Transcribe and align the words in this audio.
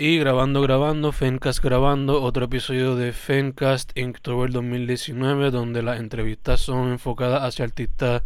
Y 0.00 0.16
grabando, 0.20 0.62
grabando, 0.62 1.10
Fencast 1.10 1.60
grabando, 1.60 2.22
otro 2.22 2.44
episodio 2.44 2.94
de 2.94 3.12
Fencast 3.12 3.98
Inktober 3.98 4.52
2019, 4.52 5.50
donde 5.50 5.82
las 5.82 5.98
entrevistas 5.98 6.60
son 6.60 6.92
enfocadas 6.92 7.42
hacia 7.42 7.64
artistas 7.64 8.22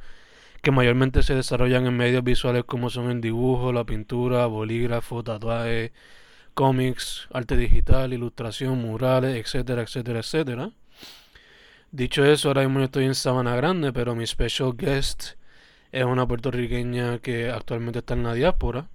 que 0.60 0.70
mayormente 0.70 1.22
se 1.22 1.34
desarrollan 1.34 1.86
en 1.86 1.96
medios 1.96 2.22
visuales 2.22 2.64
como 2.64 2.90
son 2.90 3.10
el 3.10 3.22
dibujo, 3.22 3.72
la 3.72 3.84
pintura, 3.84 4.44
bolígrafo, 4.44 5.24
tatuaje, 5.24 5.94
cómics, 6.52 7.26
arte 7.32 7.56
digital, 7.56 8.12
ilustración, 8.12 8.78
murales, 8.78 9.34
etcétera, 9.34 9.80
etcétera, 9.80 10.18
etcétera. 10.18 10.72
Dicho 11.90 12.22
eso, 12.22 12.48
ahora 12.48 12.68
mismo 12.68 12.84
estoy 12.84 13.06
en 13.06 13.14
Sabana 13.14 13.56
Grande, 13.56 13.94
pero 13.94 14.14
mi 14.14 14.26
special 14.26 14.74
guest 14.76 15.36
es 15.90 16.04
una 16.04 16.28
puertorriqueña 16.28 17.18
que 17.20 17.48
actualmente 17.48 18.00
está 18.00 18.12
en 18.12 18.24
la 18.24 18.34
diáspora. 18.34 18.88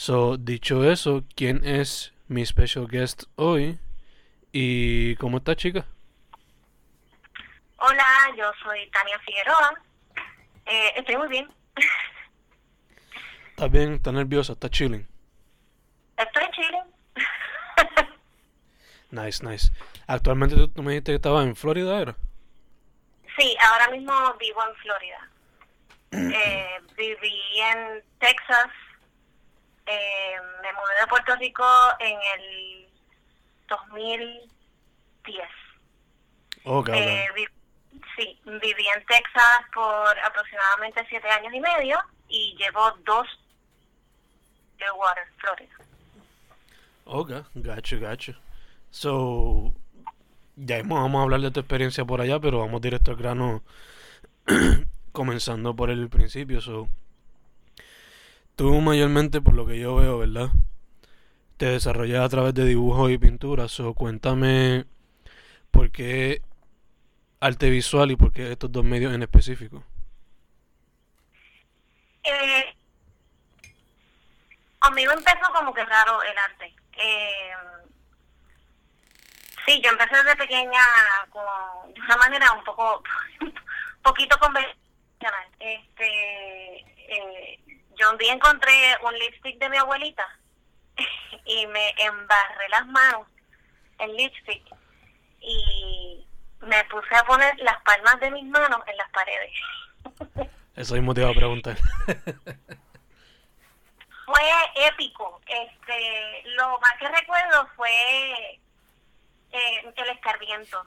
So, 0.00 0.38
dicho 0.38 0.90
eso, 0.90 1.24
¿quién 1.36 1.62
es 1.62 2.14
mi 2.26 2.46
special 2.46 2.88
guest 2.88 3.24
hoy? 3.36 3.78
¿Y 4.50 5.14
cómo 5.16 5.36
está, 5.36 5.54
chica? 5.54 5.84
Hola, 7.76 8.34
yo 8.34 8.50
soy 8.64 8.88
Tania 8.92 9.18
Figueroa. 9.18 9.82
Eh, 10.64 10.92
estoy 10.96 11.18
muy 11.18 11.28
bien. 11.28 11.50
¿Estás 13.50 13.70
bien? 13.70 13.92
¿Estás 13.92 14.14
nerviosa? 14.14 14.54
¿Estás 14.54 14.70
chilling? 14.70 15.06
Estoy 16.16 16.44
chilling. 16.52 16.94
nice, 19.10 19.44
nice. 19.44 19.70
Actualmente 20.06 20.56
tú 20.68 20.82
me 20.82 20.92
dijiste 20.92 21.12
que 21.12 21.16
estabas 21.16 21.44
en 21.44 21.54
Florida, 21.54 22.00
¿era? 22.00 22.16
Sí, 23.38 23.54
ahora 23.68 23.90
mismo 23.90 24.14
vivo 24.38 24.62
en 24.66 24.74
Florida. 24.76 25.30
Eh, 26.42 26.80
viví 26.96 27.60
en 27.60 28.02
Texas 28.18 28.70
eh, 29.90 30.36
me 30.62 30.72
mudé 30.72 31.00
de 31.00 31.06
Puerto 31.08 31.36
Rico 31.36 31.64
en 31.98 32.18
el 32.36 32.88
2010. 33.68 35.48
Eh, 36.64 37.26
sí, 38.16 38.40
viví 38.44 38.86
en 38.94 39.04
Texas 39.06 39.60
por 39.74 40.18
aproximadamente 40.20 41.04
siete 41.08 41.28
años 41.28 41.52
y 41.54 41.60
medio 41.60 41.98
y 42.28 42.56
llevo 42.56 42.90
dos 43.04 43.26
de 44.78 44.90
Water, 44.92 45.24
Florida. 45.38 45.74
Ok, 47.04 47.30
gotcha, 47.54 47.96
gotcha. 47.96 48.38
So, 48.90 49.72
ya 50.56 50.82
vamos 50.84 51.20
a 51.20 51.22
hablar 51.22 51.40
de 51.40 51.50
tu 51.50 51.60
experiencia 51.60 52.04
por 52.04 52.20
allá, 52.20 52.38
pero 52.38 52.60
vamos 52.60 52.80
directo 52.80 53.10
al 53.10 53.16
grano, 53.16 53.62
comenzando 55.12 55.74
por 55.74 55.90
el 55.90 56.08
principio. 56.08 56.60
So, 56.60 56.88
Tú 58.60 58.78
mayormente, 58.82 59.40
por 59.40 59.54
lo 59.54 59.64
que 59.64 59.78
yo 59.78 59.94
veo, 59.94 60.18
¿verdad? 60.18 60.50
Te 61.56 61.64
desarrollas 61.64 62.22
a 62.22 62.28
través 62.28 62.52
de 62.52 62.66
dibujos 62.66 63.10
y 63.10 63.16
pinturas. 63.16 63.80
O 63.80 63.94
cuéntame 63.94 64.84
por 65.70 65.90
qué 65.90 66.42
arte 67.40 67.70
visual 67.70 68.10
y 68.10 68.16
por 68.16 68.34
qué 68.34 68.52
estos 68.52 68.70
dos 68.70 68.84
medios 68.84 69.14
en 69.14 69.22
específico. 69.22 69.82
Eh, 72.22 72.76
conmigo 74.78 75.12
empezó 75.12 75.50
como 75.54 75.72
que 75.72 75.82
raro 75.86 76.22
el 76.22 76.36
arte. 76.36 76.74
Eh, 76.98 77.52
sí, 79.64 79.80
yo 79.82 79.88
empecé 79.88 80.16
desde 80.16 80.36
pequeña 80.36 80.82
con, 81.30 81.94
de 81.94 82.00
una 82.02 82.16
manera 82.18 82.52
un 82.52 82.62
poco, 82.64 83.02
poquito 84.02 84.38
convencional. 84.38 85.48
Este, 85.58 86.76
eh, 87.08 87.69
yo 88.00 88.10
un 88.10 88.18
día 88.18 88.32
encontré 88.32 88.96
un 89.04 89.14
lipstick 89.14 89.58
de 89.58 89.68
mi 89.68 89.76
abuelita 89.76 90.26
y 91.44 91.66
me 91.66 91.90
embarré 91.98 92.68
las 92.70 92.86
manos 92.86 93.26
en 93.98 94.16
lipstick 94.16 94.62
y 95.40 96.26
me 96.60 96.84
puse 96.84 97.14
a 97.14 97.24
poner 97.24 97.58
las 97.58 97.80
palmas 97.82 98.18
de 98.20 98.30
mis 98.30 98.44
manos 98.44 98.80
en 98.86 98.96
las 98.96 99.10
paredes. 99.10 99.52
Eso 100.76 100.94
mismo 100.94 101.12
te 101.14 101.20
iba 101.22 101.30
a 101.30 101.34
preguntar. 101.34 101.76
fue 104.30 104.86
épico. 104.86 105.40
Este, 105.46 106.42
lo 106.56 106.78
más 106.78 106.92
que 106.98 107.08
recuerdo 107.08 107.68
fue 107.76 107.90
eh, 109.52 109.92
el 109.96 110.10
escarmiento, 110.10 110.84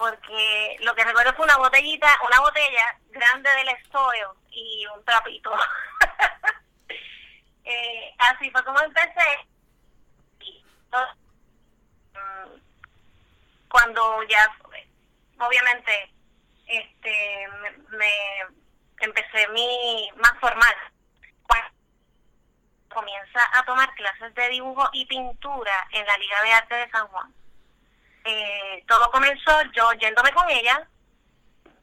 porque 0.00 0.78
lo 0.80 0.94
que 0.94 1.04
recuerdo 1.04 1.34
fue 1.34 1.44
una 1.44 1.58
botellita, 1.58 2.08
una 2.26 2.40
botella 2.40 2.98
grande 3.10 3.50
del 3.50 3.68
estoyo 3.68 4.34
y 4.50 4.86
un 4.86 5.04
trapito. 5.04 5.54
eh, 7.64 8.14
así 8.16 8.50
fue 8.50 8.64
como 8.64 8.80
empecé. 8.80 9.46
Cuando 13.68 14.22
ya, 14.22 14.56
obviamente, 15.38 16.10
este, 16.66 17.48
me, 17.90 18.12
empecé 19.00 19.48
mi 19.48 20.10
más 20.16 20.32
formal. 20.40 20.74
comienza 22.88 23.40
a 23.52 23.64
tomar 23.64 23.94
clases 23.94 24.34
de 24.34 24.48
dibujo 24.48 24.88
y 24.92 25.06
pintura 25.06 25.88
en 25.92 26.04
la 26.06 26.16
Liga 26.16 26.42
de 26.42 26.52
Arte 26.52 26.74
de 26.74 26.90
San 26.90 27.06
Juan. 27.08 27.32
Eh, 28.24 28.84
todo 28.86 29.10
comenzó 29.10 29.62
yo 29.72 29.92
yéndome 29.92 30.32
con 30.32 30.48
ella. 30.50 30.86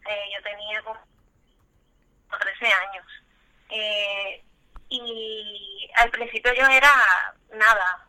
Eh, 0.07 0.29
yo 0.35 0.43
tenía 0.43 0.81
como 0.83 0.99
13 2.39 2.65
años. 2.65 3.05
Eh, 3.69 4.43
y 4.89 5.89
al 5.95 6.09
principio 6.11 6.53
yo 6.53 6.65
era 6.67 7.35
nada. 7.53 8.07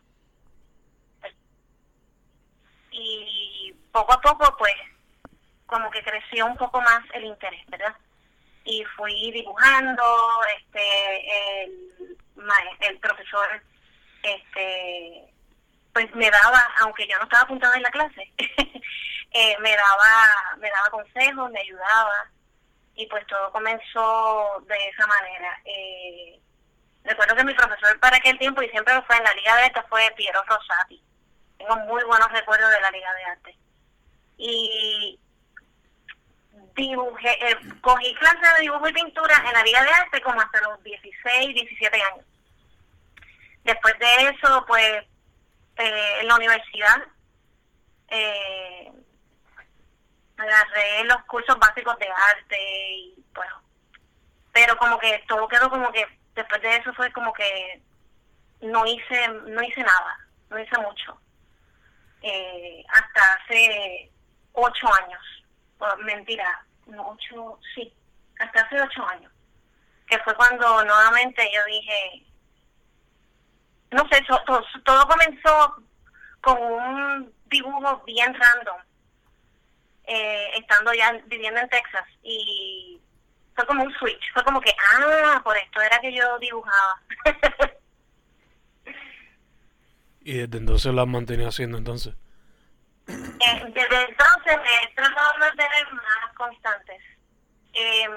Y 2.91 3.73
poco 3.91 4.13
a 4.13 4.21
poco, 4.21 4.55
pues, 4.57 4.75
como 5.65 5.89
que 5.91 6.03
creció 6.03 6.45
un 6.45 6.57
poco 6.57 6.81
más 6.81 7.03
el 7.13 7.25
interés, 7.25 7.65
¿verdad? 7.67 7.95
Y 8.65 8.83
fui 8.95 9.31
dibujando, 9.31 10.03
este, 10.57 11.63
el, 11.63 12.17
el 12.81 12.99
profesor, 12.99 13.61
este, 14.23 15.33
pues 15.93 16.13
me 16.15 16.29
daba, 16.29 16.61
aunque 16.81 17.07
yo 17.07 17.17
no 17.17 17.23
estaba 17.23 17.43
apuntada 17.43 17.75
en 17.75 17.83
la 17.83 17.91
clase, 17.91 18.31
eh, 19.31 19.57
me 19.59 19.75
daba, 19.75 20.57
me 20.57 20.69
daba 20.69 20.89
consejos, 20.89 21.51
me 21.51 21.59
ayudaba, 21.59 22.29
y 22.95 23.07
pues 23.07 23.25
todo 23.27 23.51
comenzó 23.51 24.63
de 24.67 24.87
esa 24.87 25.07
manera. 25.07 25.61
Eh, 25.65 26.39
recuerdo 27.03 27.35
que 27.35 27.43
mi 27.45 27.53
profesor 27.53 27.99
para 27.99 28.17
aquel 28.17 28.37
tiempo, 28.37 28.61
y 28.61 28.69
siempre 28.69 29.01
fue 29.03 29.17
en 29.17 29.23
la 29.23 29.33
Liga 29.33 29.55
de 29.55 29.63
Arte, 29.63 29.81
fue 29.89 30.11
Piero 30.15 30.43
Rosati. 30.43 31.01
Tengo 31.57 31.75
muy 31.77 32.03
buenos 32.03 32.31
recuerdos 32.31 32.71
de 32.71 32.81
la 32.81 32.91
Liga 32.91 33.13
de 33.13 33.23
Arte. 33.23 33.57
Y 34.37 35.19
dibujé, 36.75 37.51
eh, 37.51 37.57
cogí 37.81 38.13
clases 38.15 38.57
de 38.57 38.61
dibujo 38.61 38.87
y 38.87 38.93
pintura 38.93 39.35
en 39.47 39.53
la 39.53 39.63
Liga 39.63 39.83
de 39.83 39.89
Arte 39.89 40.21
como 40.21 40.39
hasta 40.39 40.61
los 40.61 40.81
16, 40.83 41.53
17 41.53 42.01
años. 42.01 42.25
Después 43.63 43.97
de 43.99 44.29
eso, 44.29 44.65
pues, 44.67 45.03
eh, 45.79 46.19
en 46.19 46.27
la 46.27 46.35
universidad, 46.35 47.07
eh, 48.09 48.91
agarré 50.37 51.03
los 51.05 51.23
cursos 51.23 51.57
básicos 51.57 51.97
de 51.99 52.07
arte 52.07 52.57
y, 52.91 53.15
bueno, 53.33 53.61
pero 54.51 54.77
como 54.77 54.99
que 54.99 55.23
todo 55.27 55.47
quedó 55.47 55.69
como 55.69 55.91
que 55.91 56.05
después 56.35 56.61
de 56.61 56.75
eso 56.75 56.93
fue 56.93 57.11
como 57.13 57.31
que 57.33 57.81
no 58.61 58.85
hice 58.85 59.27
no 59.29 59.63
hice 59.63 59.81
nada 59.81 60.19
no 60.49 60.59
hice 60.59 60.77
mucho. 60.79 61.19
Eh, 62.21 62.83
hasta 62.89 63.33
hace 63.33 64.11
ocho 64.51 64.87
años 65.01 65.21
mentira 65.99 66.65
no 66.87 67.11
ocho 67.11 67.57
sí 67.73 67.93
hasta 68.39 68.61
hace 68.61 68.81
ocho 68.81 69.05
años 69.07 69.31
que 70.05 70.19
fue 70.19 70.35
cuando 70.35 70.83
nuevamente 70.83 71.49
yo 71.53 71.63
dije 71.65 72.25
no 73.91 74.07
sé 74.11 74.23
todo, 74.27 74.63
todo 74.83 75.07
comenzó 75.07 75.83
con 76.41 76.61
un 76.61 77.33
dibujo 77.45 78.03
bien 78.05 78.33
random 78.33 78.77
eh, 80.05 80.57
estando 80.57 80.91
ya 80.93 81.11
viviendo 81.27 81.59
en 81.59 81.69
Texas 81.69 82.05
y 82.23 82.99
fue 83.55 83.65
como 83.67 83.83
un 83.83 83.93
switch, 83.93 84.33
fue 84.33 84.43
como 84.43 84.59
que, 84.59 84.73
ah, 84.95 85.39
por 85.43 85.55
esto 85.55 85.81
era 85.81 85.99
que 85.99 86.11
yo 86.13 86.39
dibujaba. 86.39 87.01
¿Y 90.21 90.33
desde 90.33 90.57
entonces 90.57 90.93
lo 90.93 91.01
has 91.01 91.07
mantenido 91.07 91.49
haciendo 91.49 91.77
entonces? 91.77 92.15
Eh, 93.07 93.63
desde 93.73 94.01
entonces 94.01 94.57
me 94.57 94.83
he 94.83 94.95
tratado 94.95 95.33
de 95.33 95.39
mantener 95.39 95.93
más 95.93 96.33
constantes. 96.35 97.01
Eh, 97.73 98.07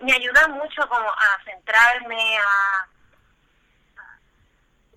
me 0.00 0.12
ayuda 0.12 0.48
mucho 0.48 0.88
como 0.88 1.08
a 1.08 1.44
centrarme, 1.44 2.38
a... 2.38 2.88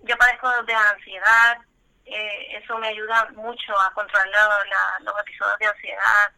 Yo 0.06 0.16
padezco 0.18 0.48
de 0.64 0.74
ansiedad, 0.74 1.58
eh, 2.06 2.58
eso 2.58 2.78
me 2.78 2.88
ayuda 2.90 3.28
mucho 3.36 3.74
a 3.80 3.92
controlar 3.94 4.26
la, 4.34 5.04
los 5.04 5.20
episodios 5.22 5.60
de 5.60 5.66
ansiedad. 5.66 6.32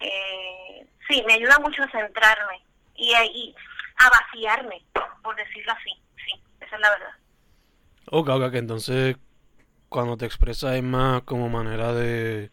Eh, 0.00 0.86
sí, 1.08 1.22
me 1.26 1.34
ayuda 1.34 1.58
mucho 1.58 1.82
a 1.82 1.90
centrarme 1.90 2.64
y, 2.94 3.12
y 3.12 3.54
a 3.98 4.08
vaciarme, 4.08 4.82
por 5.22 5.36
decirlo 5.36 5.72
así. 5.72 5.90
Sí, 6.16 6.42
esa 6.60 6.76
es 6.76 6.80
la 6.80 6.90
verdad. 6.90 7.14
Ok, 8.10 8.28
ok, 8.28 8.50
que 8.50 8.58
entonces 8.58 9.16
cuando 9.90 10.16
te 10.16 10.26
expresas 10.26 10.74
es 10.74 10.82
más 10.82 11.22
como 11.22 11.48
manera 11.48 11.92
de, 11.92 12.50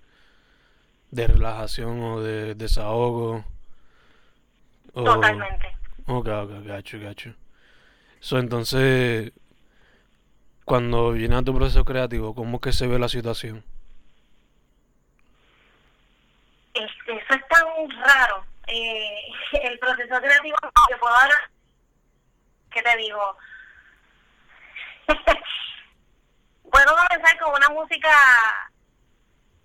de 1.12 1.27
relajación 1.27 2.04
o 2.04 2.21
de 2.21 2.56
desahogo. 2.56 3.45
O... 4.94 5.04
Totalmente. 5.04 5.77
Ok, 6.07 6.27
ok, 6.27 6.51
gacho, 6.65 7.00
gacho. 7.00 7.33
So, 8.19 8.38
entonces, 8.38 9.31
cuando 10.71 11.09
a 11.12 11.44
tu 11.44 11.53
proceso 11.53 11.83
creativo, 11.83 12.33
¿cómo 12.33 12.62
que 12.62 12.71
se 12.71 12.88
ve 12.88 12.97
la 12.97 13.09
situación? 13.09 13.62
Este, 16.73 17.12
eso 17.12 17.33
es 17.33 17.47
tan 17.50 17.89
raro. 18.00 18.45
Eh, 18.68 19.18
el 19.63 19.77
proceso 19.79 20.15
creativo, 20.21 20.56
que 20.88 20.95
puedo 20.95 21.13
dar, 21.13 21.29
¿qué 22.71 22.81
te 22.81 22.95
digo? 22.95 23.38
puedo 26.71 26.95
comenzar 26.95 27.38
con 27.41 27.53
una 27.53 27.68
música, 27.68 28.09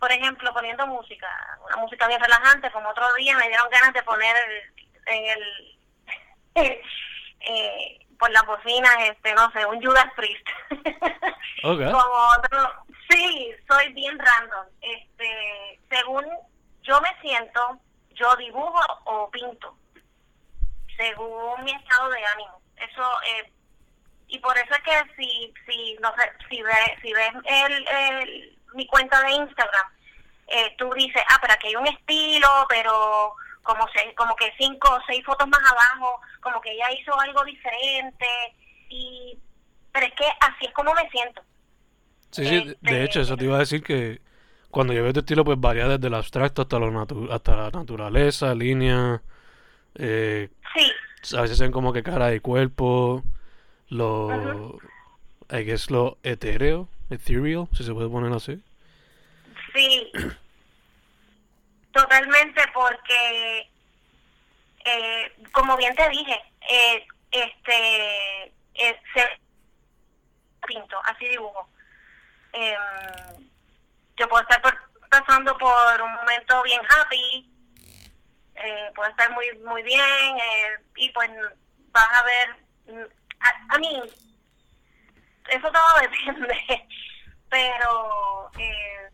por 0.00 0.10
ejemplo, 0.10 0.52
poniendo 0.52 0.88
música, 0.88 1.28
una 1.68 1.76
música 1.76 2.08
bien 2.08 2.20
relajante, 2.20 2.72
como 2.72 2.88
otro 2.88 3.14
día 3.14 3.36
me 3.36 3.46
dieron 3.46 3.70
ganas 3.70 3.94
de 3.94 4.02
poner 4.02 4.34
en 5.06 5.24
el, 5.24 5.40
eh, 7.42 8.05
por 8.18 8.30
las 8.30 8.46
bocinas, 8.46 8.94
este, 9.00 9.34
no 9.34 9.50
sé, 9.52 9.64
un 9.66 9.82
Judas 9.82 10.06
Priest. 10.16 10.46
Okay. 11.62 11.90
como 11.90 12.28
otro, 12.38 12.84
sí, 13.08 13.50
soy 13.68 13.92
bien 13.94 14.16
random. 14.18 14.66
Este, 14.82 15.80
según 15.88 16.24
yo 16.82 17.00
me 17.00 17.08
siento, 17.20 17.80
yo 18.10 18.36
dibujo 18.36 18.78
o 19.04 19.28
pinto, 19.30 19.74
según 20.96 21.64
mi 21.64 21.72
estado 21.72 22.10
de 22.10 22.24
ánimo. 22.24 22.60
Eso 22.76 23.02
eh, 23.26 23.50
y 24.28 24.38
por 24.38 24.56
eso 24.56 24.74
es 24.74 24.82
que 24.82 25.14
si 25.16 25.54
si 25.66 25.96
no 26.00 26.12
sé 26.16 26.30
si 26.48 26.62
ves 26.62 26.90
si 27.00 27.12
ves 27.12 27.32
el, 27.44 27.88
el, 27.88 28.58
mi 28.74 28.86
cuenta 28.86 29.20
de 29.22 29.30
Instagram 29.32 29.86
eh, 30.48 30.74
tú 30.78 30.90
dices 30.94 31.22
ah 31.28 31.38
pero 31.40 31.54
aquí 31.54 31.68
hay 31.68 31.76
un 31.76 31.86
estilo 31.86 32.66
pero 32.68 33.34
como 33.66 33.86
seis, 33.94 34.14
como 34.16 34.34
que 34.36 34.52
cinco 34.58 34.88
o 34.94 35.00
seis 35.06 35.24
fotos 35.24 35.48
más 35.48 35.60
abajo 35.70 36.20
como 36.40 36.60
que 36.60 36.72
ella 36.72 36.90
hizo 36.92 37.18
algo 37.20 37.44
diferente 37.44 38.26
y 38.88 39.38
pero 39.92 40.06
es 40.06 40.14
que 40.14 40.26
así 40.40 40.66
es 40.66 40.72
como 40.74 40.94
me 40.94 41.08
siento. 41.10 41.42
Sí 42.30 42.46
sí 42.46 42.74
de 42.80 43.02
Este, 43.02 43.04
hecho 43.04 43.20
eso 43.20 43.36
te 43.36 43.44
iba 43.44 43.56
a 43.56 43.60
decir 43.60 43.82
que 43.82 44.20
cuando 44.70 44.92
yo 44.92 45.02
veo 45.02 45.12
tu 45.12 45.20
estilo 45.20 45.44
pues 45.44 45.58
varía 45.60 45.88
desde 45.88 46.10
lo 46.10 46.16
abstracto 46.18 46.62
hasta 46.62 46.78
lo 46.78 46.90
natu 46.90 47.28
hasta 47.32 47.56
la 47.56 47.70
naturaleza 47.70 48.54
línea 48.54 49.22
eh, 49.96 50.50
sí. 50.74 50.92
a 51.36 51.42
veces 51.42 51.58
se 51.58 51.64
ven 51.64 51.72
como 51.72 51.92
que 51.92 52.02
cara 52.02 52.34
y 52.34 52.40
cuerpo 52.40 53.24
lo 53.88 54.18
Ujú. 54.28 54.86
I 55.50 55.64
guess 55.64 55.90
lo 55.90 56.18
etéreo 56.24 56.88
ethereal 57.10 57.68
si 57.74 57.84
se 57.84 57.94
puede 57.94 58.08
poner 58.10 58.32
así. 58.32 58.62
Sí, 59.74 60.10
totalmente 61.96 62.62
porque, 62.74 63.70
eh, 64.84 65.32
como 65.52 65.76
bien 65.76 65.94
te 65.96 66.08
dije, 66.10 66.42
eh, 66.68 67.06
este, 67.30 68.44
eh, 68.74 69.00
se 69.14 69.40
pinto, 70.66 71.00
así 71.04 71.26
dibujo. 71.28 71.68
Em, 72.52 73.48
yo 74.16 74.28
puedo 74.28 74.42
estar 74.42 74.60
por- 74.60 74.90
pasando 75.08 75.56
por 75.58 76.02
un 76.02 76.12
momento 76.14 76.62
bien 76.64 76.80
happy, 76.88 77.50
eh, 78.56 78.90
puedo 78.94 79.08
estar 79.10 79.30
muy 79.32 79.46
muy 79.58 79.82
bien 79.82 80.00
eh, 80.38 80.78
y 80.96 81.10
pues 81.10 81.30
vas 81.92 82.08
a 82.12 82.22
ver, 82.22 82.56
mm, 82.86 83.04
a, 83.40 83.74
a 83.74 83.78
mí, 83.78 84.02
eso 85.48 85.70
todo 85.72 86.00
depende, 86.00 86.88
pero 87.48 88.50
eh, 88.58 89.10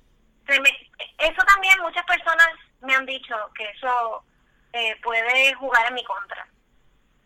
se 0.46 0.60
me- 0.60 0.90
eso 1.18 1.42
también 1.44 1.78
muchas 1.80 2.04
personas 2.06 2.48
me 2.82 2.94
han 2.94 3.06
dicho 3.06 3.34
que 3.54 3.64
eso 3.70 4.24
eh, 4.72 4.96
puede 5.02 5.54
jugar 5.54 5.86
en 5.88 5.94
mi 5.94 6.04
contra. 6.04 6.46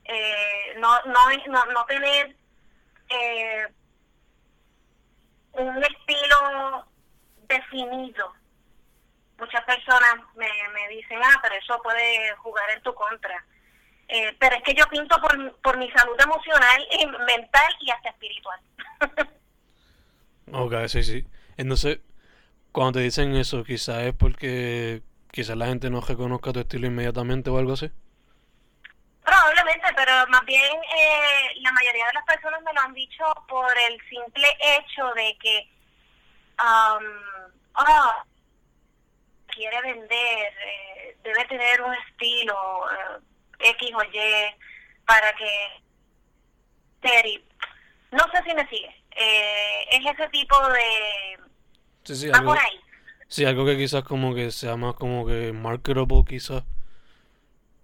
Eh, 0.04 0.74
no, 0.78 1.02
no, 1.04 1.20
no, 1.48 1.64
no 1.72 1.84
tener 1.86 2.36
eh, 3.08 3.66
un 5.52 5.82
estilo 5.82 6.86
definido. 7.48 8.32
Muchas 9.38 9.64
personas 9.64 10.16
me, 10.36 10.48
me 10.72 10.88
dicen, 10.88 11.20
ah, 11.22 11.38
pero 11.42 11.54
eso 11.56 11.80
puede 11.82 12.34
jugar 12.36 12.70
en 12.70 12.82
tu 12.82 12.94
contra. 12.94 13.44
Eh, 14.08 14.36
pero 14.38 14.56
es 14.56 14.62
que 14.62 14.74
yo 14.74 14.86
pinto 14.86 15.20
por, 15.20 15.56
por 15.60 15.76
mi 15.78 15.90
salud 15.90 16.16
emocional, 16.20 16.86
y 16.92 17.06
mental 17.06 17.76
y 17.80 17.90
hasta 17.90 18.10
espiritual. 18.10 18.60
Ok, 20.52 20.74
sí, 20.86 21.02
sí. 21.02 21.26
Entonces, 21.56 21.98
cuando 22.70 22.98
te 22.98 23.04
dicen 23.04 23.34
eso, 23.34 23.64
quizás 23.64 24.04
es 24.04 24.14
porque 24.14 25.02
quizás 25.36 25.54
la 25.54 25.66
gente 25.66 25.90
no 25.90 26.00
reconozca 26.00 26.50
tu 26.50 26.60
estilo 26.60 26.86
inmediatamente 26.86 27.50
o 27.50 27.58
algo 27.58 27.74
así. 27.74 27.90
Probablemente, 29.22 29.86
pero 29.94 30.26
más 30.28 30.42
bien 30.46 30.72
eh, 30.76 31.60
la 31.60 31.72
mayoría 31.72 32.06
de 32.06 32.14
las 32.14 32.24
personas 32.24 32.62
me 32.62 32.72
lo 32.72 32.80
han 32.80 32.94
dicho 32.94 33.22
por 33.46 33.70
el 33.76 34.00
simple 34.08 34.48
hecho 34.60 35.04
de 35.14 35.36
que, 35.38 35.68
um, 36.58 37.04
ah, 37.74 38.24
quiere 39.48 39.82
vender, 39.82 40.54
eh, 40.64 41.18
debe 41.22 41.44
tener 41.44 41.82
un 41.82 41.92
estilo 41.92 42.56
eh, 43.60 43.68
X 43.76 43.90
o 43.94 44.04
Y 44.04 44.54
para 45.04 45.34
que... 45.34 45.82
Terry, 47.02 47.44
no 48.10 48.24
sé 48.32 48.42
si 48.42 48.54
me 48.54 48.66
sigue. 48.68 49.04
Eh, 49.10 49.86
es 49.90 50.14
ese 50.14 50.28
tipo 50.30 50.56
de... 50.70 51.38
Sí, 52.04 52.16
sí, 52.16 52.30
algo, 52.32 52.54
por 52.54 52.58
ahí. 52.58 52.80
Sí, 53.28 53.44
algo 53.44 53.64
que 53.66 53.76
quizás 53.76 54.04
como 54.04 54.34
que 54.34 54.50
sea 54.50 54.76
más 54.76 54.94
como 54.94 55.26
que 55.26 55.52
marketable 55.52 56.24
quizás. 56.28 56.64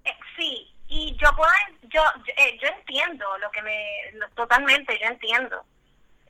Eh, 0.04 0.10
sí, 0.36 0.74
y 0.88 1.16
yo 1.16 1.30
puedo, 1.36 1.50
yo, 1.82 2.02
yo, 2.26 2.32
eh, 2.36 2.58
yo 2.60 2.68
entiendo 2.68 3.26
lo 3.38 3.50
que 3.50 3.62
me, 3.62 3.86
lo- 4.14 4.28
totalmente, 4.30 4.98
yo 5.00 5.06
entiendo. 5.08 5.64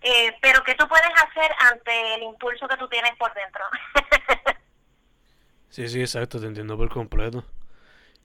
Eh, 0.03 0.37
pero 0.43 0.63
¿qué 0.65 0.75
tú 0.77 0.89
puedes 0.89 1.11
hacer 1.25 1.53
ante 1.73 2.15
el 2.17 2.23
impulso 2.25 2.69
que 2.69 2.77
tú 2.77 2.89
tienes 2.89 3.17
por 3.19 3.33
dentro? 3.35 3.65
Sí, 5.69 5.89
sí, 5.89 6.01
exacto, 6.01 6.41
te 6.41 6.47
entiendo 6.47 6.77
por 6.77 6.89
completo. 6.91 7.45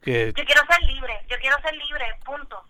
Que, 0.02 0.36
yo 0.36 0.44
quiero 0.44 0.62
ser 0.66 0.82
libre, 0.84 1.20
yo 1.28 1.36
quiero 1.38 1.60
ser 1.60 1.74
libre, 1.74 2.06
punto. 2.24 2.64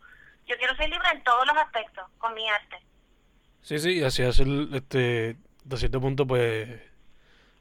Yo 0.46 0.56
quiero 0.56 0.74
ser 0.76 0.88
libre 0.88 1.08
en 1.12 1.22
todos 1.22 1.46
los 1.46 1.56
aspectos 1.56 2.06
con 2.18 2.34
mi 2.34 2.48
arte. 2.48 2.78
sí, 3.62 3.78
sí, 3.78 3.98
y 3.98 4.02
así 4.04 4.22
hacer, 4.22 4.46
este, 4.72 5.36
hasta 5.64 5.76
cierto 5.76 6.00
punto, 6.00 6.26
pues, 6.26 6.80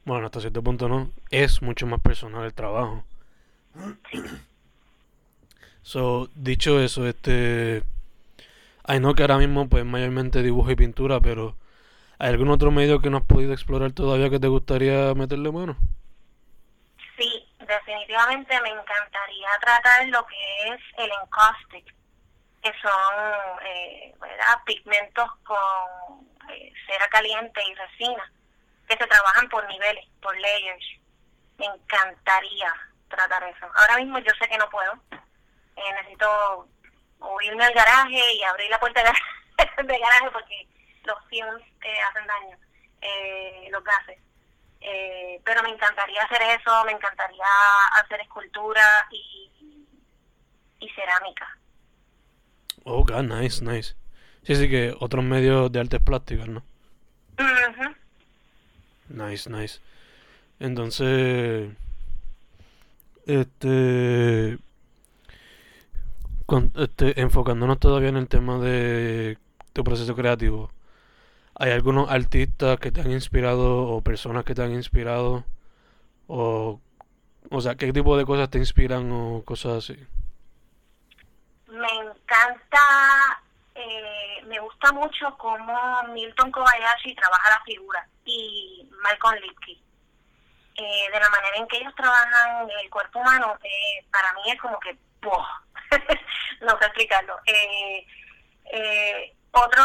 bueno, 0.08 0.26
hasta 0.26 0.40
cierto 0.40 0.62
punto 0.62 0.88
no, 0.88 1.12
es 1.30 1.60
mucho 1.60 1.86
más 1.86 2.00
personal 2.00 2.44
el 2.44 2.54
trabajo. 2.54 3.04
So, 5.82 6.30
dicho 6.34 6.80
eso, 6.80 7.06
este, 7.06 7.82
I 8.88 8.98
know 8.98 9.14
que 9.14 9.22
ahora 9.22 9.36
mismo, 9.36 9.68
pues, 9.68 9.84
mayormente 9.84 10.42
dibujo 10.42 10.70
y 10.70 10.76
pintura, 10.76 11.20
pero 11.20 11.56
¿hay 12.18 12.30
algún 12.30 12.48
otro 12.48 12.70
medio 12.70 13.00
que 13.00 13.10
no 13.10 13.18
has 13.18 13.24
podido 13.24 13.52
explorar 13.52 13.92
todavía 13.92 14.30
que 14.30 14.40
te 14.40 14.48
gustaría 14.48 15.12
meterle 15.14 15.52
mano? 15.52 15.76
Sí, 17.18 17.46
definitivamente 17.58 18.58
me 18.62 18.70
encantaría 18.70 19.48
tratar 19.60 20.08
lo 20.08 20.26
que 20.26 20.72
es 20.72 20.80
el 20.96 21.10
encaustic, 21.22 21.94
que 22.62 22.72
son 22.80 23.60
eh, 23.62 24.14
¿verdad? 24.18 24.56
pigmentos 24.64 25.30
con 25.44 26.26
eh, 26.50 26.72
cera 26.86 27.08
caliente 27.08 27.60
y 27.70 27.74
resina, 27.74 28.32
que 28.88 28.96
se 28.96 29.06
trabajan 29.06 29.48
por 29.48 29.66
niveles, 29.68 30.06
por 30.20 30.36
layers. 30.38 30.84
Me 31.58 31.66
encantaría 31.66 32.72
tratar 33.08 33.42
eso. 33.44 33.66
Ahora 33.74 33.96
mismo 33.98 34.18
yo 34.18 34.32
sé 34.40 34.48
que 34.48 34.58
no 34.58 34.68
puedo. 34.70 34.92
Eh, 35.76 35.92
necesito 35.94 36.68
o 37.20 37.40
irme 37.42 37.64
al 37.64 37.74
garaje 37.74 38.20
y 38.34 38.42
abrir 38.42 38.70
la 38.70 38.80
puerta 38.80 39.00
de 39.00 39.06
garaje, 39.06 39.82
de 39.84 39.98
garaje 39.98 40.30
porque 40.32 40.66
los 41.04 41.18
fumes 41.24 41.64
eh, 41.84 42.00
hacen 42.08 42.26
daño, 42.26 42.56
eh, 43.00 43.68
los 43.70 43.82
gases. 43.84 44.18
Eh, 44.80 45.40
pero 45.44 45.62
me 45.62 45.70
encantaría 45.70 46.22
hacer 46.22 46.40
eso, 46.42 46.84
me 46.84 46.92
encantaría 46.92 47.44
hacer 48.00 48.20
escultura 48.20 49.06
y, 49.10 49.86
y 50.80 50.88
cerámica. 50.90 51.58
Oh, 52.84 53.04
God, 53.04 53.24
nice, 53.24 53.62
nice. 53.64 53.94
Sí, 54.44 54.54
sí, 54.54 54.70
que 54.70 54.94
otros 55.00 55.24
medios 55.24 55.70
de 55.70 55.80
artes 55.80 56.00
plásticas, 56.00 56.48
¿no? 56.48 56.62
Ujú. 57.38 57.94
Nice, 59.08 59.48
nice. 59.50 59.80
Entonces, 60.60 61.70
este, 63.26 64.58
este, 66.76 67.20
enfocándonos 67.20 67.78
todavía 67.78 68.08
en 68.08 68.16
el 68.16 68.28
tema 68.28 68.58
de 68.58 69.38
tu 69.72 69.84
proceso 69.84 70.14
creativo, 70.16 70.72
¿hay 71.54 71.70
algunos 71.72 72.10
artistas 72.10 72.78
que 72.78 72.90
te 72.90 73.02
han 73.02 73.12
inspirado 73.12 73.88
o 73.88 74.02
personas 74.02 74.44
que 74.44 74.54
te 74.54 74.62
han 74.62 74.72
inspirado? 74.72 75.44
O, 76.26 76.80
o 77.50 77.60
sea, 77.60 77.76
¿qué 77.76 77.92
tipo 77.92 78.16
de 78.16 78.24
cosas 78.24 78.50
te 78.50 78.58
inspiran 78.58 79.10
o 79.12 79.42
cosas 79.44 79.84
así? 79.84 80.06
Me 81.68 81.88
encanta, 82.00 83.42
eh, 83.74 84.42
me 84.46 84.58
gusta 84.58 84.92
mucho 84.92 85.36
cómo 85.38 86.02
Milton 86.12 86.50
Kobayashi 86.50 87.14
trabaja 87.14 87.50
la 87.50 87.64
figura 87.64 88.08
y 88.24 88.77
Malcolm 89.02 89.36
Lipke. 89.36 89.80
Eh, 90.76 91.10
de 91.12 91.20
la 91.20 91.28
manera 91.28 91.56
en 91.56 91.66
que 91.66 91.78
ellos 91.78 91.94
trabajan 91.96 92.68
el 92.70 92.88
cuerpo 92.90 93.18
humano, 93.18 93.58
eh, 93.64 94.04
para 94.12 94.32
mí 94.34 94.42
es 94.46 94.60
como 94.60 94.78
que, 94.78 94.96
no 96.60 96.78
sé 96.78 96.86
explicarlo. 96.86 97.36
Eh, 97.46 98.06
eh, 98.72 99.34
otro, 99.50 99.82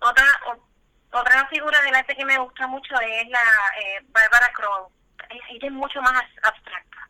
otra, 0.00 0.24
otra 1.12 1.46
figura 1.48 1.80
del 1.82 1.94
arte 1.94 2.16
que 2.16 2.24
me 2.24 2.38
gusta 2.38 2.66
mucho 2.66 2.98
es 3.00 3.28
la 3.28 3.40
eh, 3.80 4.00
Barbara 4.08 4.52
Crow. 4.54 4.90
Ella 5.28 5.66
es 5.66 5.72
mucho 5.72 6.00
más 6.02 6.22
abstracta. 6.42 7.08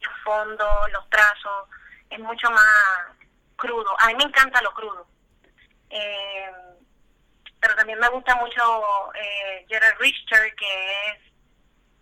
Los 0.00 0.14
fondos, 0.22 0.92
los 0.92 1.10
trazos, 1.10 1.68
es 2.10 2.18
mucho 2.20 2.50
más 2.50 3.16
crudo. 3.56 3.90
A 4.00 4.08
mí 4.08 4.14
me 4.16 4.24
encanta 4.24 4.62
lo 4.62 4.72
crudo. 4.72 5.06
Eh, 5.90 6.52
pero 7.66 7.78
también 7.78 7.98
me 7.98 8.08
gusta 8.10 8.36
mucho 8.36 8.62
eh, 9.14 9.66
Richter, 9.98 10.54
que 10.54 11.10
es 11.10 11.18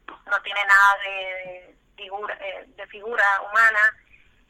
no 0.06 0.42
tiene 0.42 0.61
nada 0.66 0.94
de, 1.02 1.76
figura, 1.97 2.38
eh, 2.40 2.66
de 2.76 2.87
figura 2.88 3.25
humana. 3.49 3.97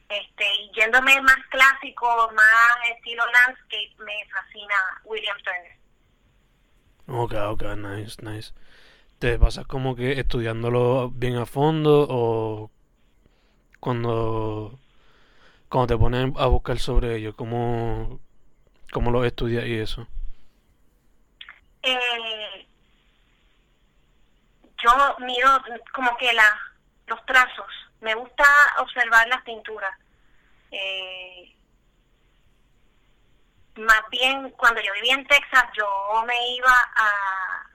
Este, 0.08 0.44
y 0.56 0.72
yéndome 0.74 1.20
más 1.22 1.38
clásico, 1.50 2.30
más 2.34 2.76
estilo 2.96 3.24
landscape, 3.26 3.94
me 3.98 4.28
fascina 4.28 4.74
William 5.04 5.36
Turner. 5.44 5.76
Ok, 7.06 7.34
ok, 7.52 7.62
nice, 7.76 8.20
nice. 8.22 8.52
¿Te 9.18 9.38
pasas 9.38 9.66
como 9.66 9.94
que 9.94 10.18
estudiándolo 10.18 11.10
bien 11.10 11.36
a 11.36 11.46
fondo 11.46 12.06
o 12.08 12.70
cuando, 13.78 14.78
cuando 15.68 15.94
te 15.94 15.98
pones 15.98 16.32
a 16.36 16.46
buscar 16.46 16.78
sobre 16.78 17.16
ello, 17.16 17.36
cómo, 17.36 18.20
cómo 18.92 19.10
lo 19.10 19.24
estudias 19.24 19.64
y 19.66 19.78
eso? 19.78 20.08
Eh, 21.84 22.66
yo 24.82 25.16
miro 25.20 25.62
como 25.92 26.16
que 26.16 26.32
la, 26.32 26.60
los 27.06 27.24
trazos. 27.26 27.70
Me 28.00 28.14
gusta 28.14 28.44
observar 28.78 29.28
las 29.28 29.42
pinturas. 29.42 29.96
Eh, 30.70 31.54
más 33.76 34.02
bien, 34.10 34.50
cuando 34.50 34.80
yo 34.80 34.92
vivía 34.94 35.14
en 35.14 35.26
Texas, 35.26 35.64
yo 35.76 36.24
me 36.26 36.48
iba 36.54 36.72
a 36.96 37.70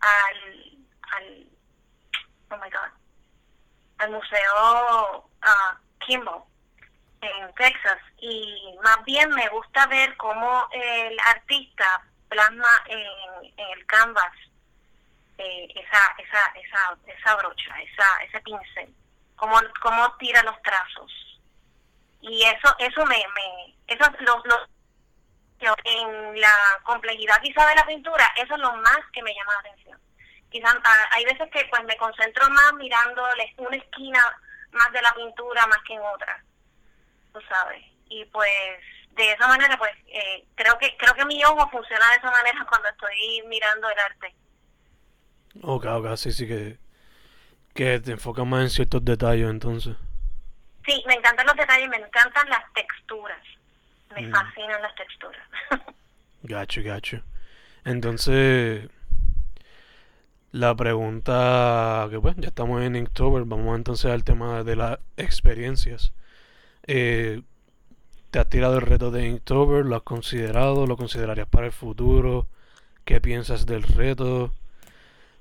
al, 0.00 0.78
al 1.12 1.46
oh 2.50 2.56
my 2.56 2.70
god, 2.70 2.90
al 3.98 4.10
museo 4.10 5.28
uh, 5.42 5.74
Kimball 5.98 6.42
en 7.20 7.54
Texas 7.54 7.98
y 8.18 8.78
más 8.82 9.04
bien 9.04 9.28
me 9.30 9.48
gusta 9.50 9.86
ver 9.86 10.16
cómo 10.16 10.68
el 10.72 11.18
artista 11.26 12.02
plasma 12.30 12.82
en, 12.86 13.00
el 13.56 13.86
canvas 13.86 14.32
eh, 15.36 15.68
esa, 15.74 16.14
esa, 16.18 16.52
esa, 16.54 16.96
esa 17.06 17.36
brocha, 17.36 17.74
esa, 17.82 18.22
ese 18.24 18.40
pincel, 18.40 18.94
cómo, 19.36 19.60
cómo 19.82 20.16
tira 20.16 20.42
los 20.42 20.60
trazos. 20.62 21.12
Y 22.22 22.42
eso, 22.44 22.74
eso 22.78 23.04
me, 23.06 23.16
me 23.16 23.74
eso 23.86 24.04
los, 24.20 24.46
los, 24.46 24.68
en 25.84 26.40
la 26.40 26.80
complejidad 26.84 27.40
quizá 27.42 27.66
de 27.66 27.74
la 27.74 27.86
pintura, 27.86 28.24
eso 28.36 28.54
es 28.54 28.60
lo 28.60 28.72
más 28.76 29.00
que 29.12 29.22
me 29.22 29.34
llama 29.34 29.52
la 29.54 29.70
atención. 29.70 30.00
Quizás 30.50 30.76
hay 31.12 31.24
veces 31.24 31.48
que 31.50 31.64
pues 31.70 31.84
me 31.84 31.96
concentro 31.96 32.48
más 32.50 32.72
mirando 32.74 33.22
una 33.58 33.76
esquina 33.76 34.20
más 34.72 34.92
de 34.92 35.02
la 35.02 35.12
pintura 35.14 35.66
más 35.66 35.78
que 35.86 35.94
en 35.94 36.00
otra, 36.00 36.42
tú 37.32 37.40
sabes. 37.48 37.89
Y 38.10 38.24
pues 38.26 38.50
de 39.12 39.32
esa 39.32 39.48
manera 39.48 39.78
pues 39.78 39.92
eh, 40.08 40.44
creo 40.54 40.76
que 40.78 40.94
creo 40.98 41.14
que 41.14 41.24
mi 41.24 41.42
ojo 41.44 41.68
funciona 41.70 42.10
de 42.10 42.16
esa 42.16 42.30
manera 42.30 42.66
cuando 42.68 42.88
estoy 42.88 43.42
mirando 43.46 43.88
el 43.88 43.98
arte. 43.98 44.34
Ok, 45.62 45.86
ok, 45.86 46.16
sí, 46.16 46.32
sí 46.32 46.46
que, 46.46 46.78
que 47.74 47.98
te 48.00 48.12
enfocas 48.12 48.46
más 48.46 48.62
en 48.62 48.70
ciertos 48.70 49.04
detalles 49.04 49.48
entonces. 49.48 49.96
Sí, 50.86 51.02
me 51.06 51.14
encantan 51.14 51.46
los 51.46 51.56
detalles, 51.56 51.88
me 51.88 51.96
encantan 51.96 52.48
las 52.48 52.72
texturas. 52.72 53.40
Me 54.14 54.26
mm. 54.26 54.30
fascinan 54.32 54.82
las 54.82 54.94
texturas. 54.94 55.46
gacho, 56.42 56.82
gacho. 56.82 57.22
Entonces, 57.84 58.88
la 60.52 60.74
pregunta 60.74 62.08
que 62.10 62.18
pues 62.18 62.36
ya 62.36 62.48
estamos 62.48 62.82
en 62.82 62.96
Inktober, 62.96 63.44
vamos 63.44 63.76
entonces 63.76 64.10
al 64.10 64.24
tema 64.24 64.64
de 64.64 64.76
las 64.76 64.98
experiencias. 65.16 66.12
Eh, 66.86 67.42
¿Te 68.30 68.38
has 68.38 68.48
tirado 68.48 68.76
el 68.76 68.82
reto 68.82 69.10
de 69.10 69.26
Inktober? 69.26 69.84
¿Lo 69.84 69.96
has 69.96 70.02
considerado? 70.02 70.86
¿Lo 70.86 70.96
considerarías 70.96 71.48
para 71.48 71.66
el 71.66 71.72
futuro? 71.72 72.46
¿Qué 73.04 73.20
piensas 73.20 73.66
del 73.66 73.82
reto? 73.82 74.52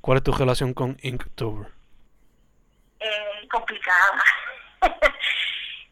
¿Cuál 0.01 0.17
es 0.17 0.23
tu 0.23 0.31
relación 0.31 0.73
con 0.73 0.97
Inktober? 1.03 1.67
Eh, 2.99 3.47
complicada. 3.51 4.23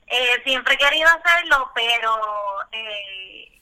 eh, 0.07 0.41
siempre 0.43 0.73
he 0.73 0.77
querido 0.77 1.07
hacerlo, 1.07 1.71
pero 1.75 2.19
eh, 2.71 3.61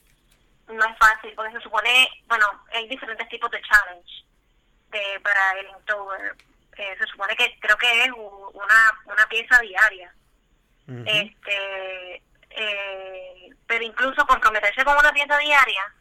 no 0.70 0.86
es 0.86 0.98
fácil, 0.98 1.34
porque 1.36 1.52
se 1.58 1.62
supone, 1.62 2.08
bueno, 2.28 2.46
hay 2.72 2.88
diferentes 2.88 3.28
tipos 3.28 3.52
de 3.52 3.62
challenge 3.64 4.24
de, 4.92 5.20
para 5.20 5.60
el 5.60 5.68
Inktober. 5.68 6.38
Eh, 6.78 6.96
se 6.98 7.08
supone 7.08 7.36
que 7.36 7.58
creo 7.60 7.78
que 7.78 8.04
es 8.06 8.12
una, 8.12 9.02
una 9.08 9.28
pieza 9.28 9.60
diaria. 9.60 10.14
este 11.06 12.22
eh, 12.56 13.50
Pero 13.68 13.84
incluso 13.84 14.26
comprometerse 14.26 14.84
con 14.84 14.98
una 14.98 15.12
pieza 15.12 15.38
diaria 15.38 15.94